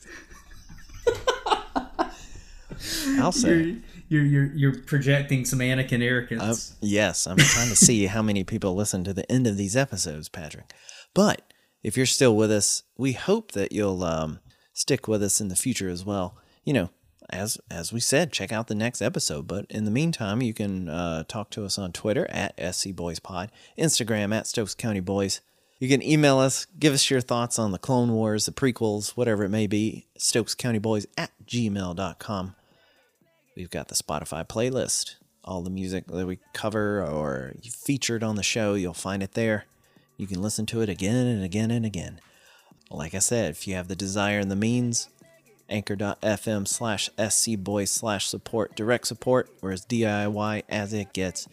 [3.19, 3.77] I'll say
[4.09, 6.71] you're you're you're projecting some Anakin arrogance.
[6.71, 9.75] Uh, yes, I'm trying to see how many people listen to the end of these
[9.75, 10.73] episodes, Patrick.
[11.13, 11.53] But
[11.83, 14.39] if you're still with us, we hope that you'll um,
[14.73, 16.37] stick with us in the future as well.
[16.63, 16.89] You know,
[17.29, 19.47] as as we said, check out the next episode.
[19.47, 24.33] But in the meantime, you can uh, talk to us on Twitter at scboyspod, Instagram
[24.33, 25.41] at Stokes County Boys.
[25.79, 29.43] You can email us, give us your thoughts on the Clone Wars, the prequels, whatever
[29.43, 32.55] it may be, stokescountyboys at gmail.com.
[33.57, 35.15] We've got the Spotify playlist.
[35.43, 39.65] All the music that we cover or featured on the show, you'll find it there.
[40.17, 42.19] You can listen to it again and again and again.
[42.89, 45.09] Like I said, if you have the desire and the means,
[45.69, 51.47] anchor.fm slash scboys slash support direct support or as DIY as it gets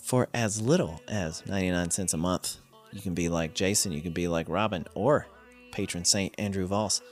[0.00, 2.58] for as little as 99 cents a month.
[2.92, 5.26] You can be like Jason, you can be like Robin, or
[5.72, 7.02] patron saint Andrew Voss.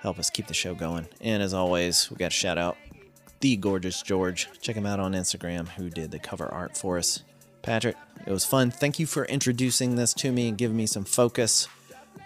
[0.00, 1.08] Help us keep the show going.
[1.20, 2.76] And as always, we got a shout out
[3.40, 4.48] the gorgeous George.
[4.60, 7.24] Check him out on Instagram, who did the cover art for us.
[7.62, 7.96] Patrick,
[8.26, 8.70] it was fun.
[8.70, 11.68] Thank you for introducing this to me and giving me some focus.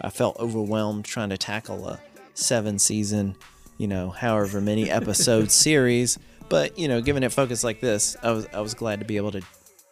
[0.01, 1.99] I felt overwhelmed trying to tackle a
[2.33, 3.35] seven season,
[3.77, 6.17] you know, however many episode series.
[6.49, 9.17] But you know, given it focus like this, I was I was glad to be
[9.17, 9.41] able to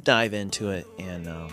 [0.04, 1.52] dive into it, and um,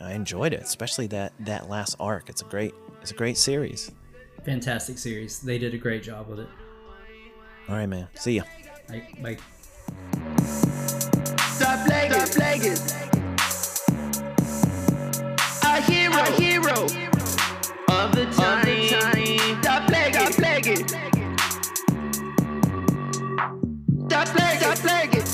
[0.00, 2.28] I, I enjoyed it, especially that that last arc.
[2.28, 3.92] It's a great it's a great series.
[4.44, 5.40] Fantastic series.
[5.40, 6.48] They did a great job with it.
[7.68, 8.08] All right, man.
[8.14, 8.42] See ya.
[8.88, 9.06] Bye.
[9.22, 9.36] Bye.
[11.60, 12.12] Stop playing.
[12.12, 13.19] Stop playing
[16.10, 16.82] hero, a hero
[17.88, 19.60] of the time.
[19.62, 20.86] Da plague, plague,
[24.08, 25.24] da plague, da plague,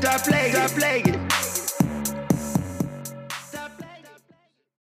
[0.00, 1.11] da plague, da plague.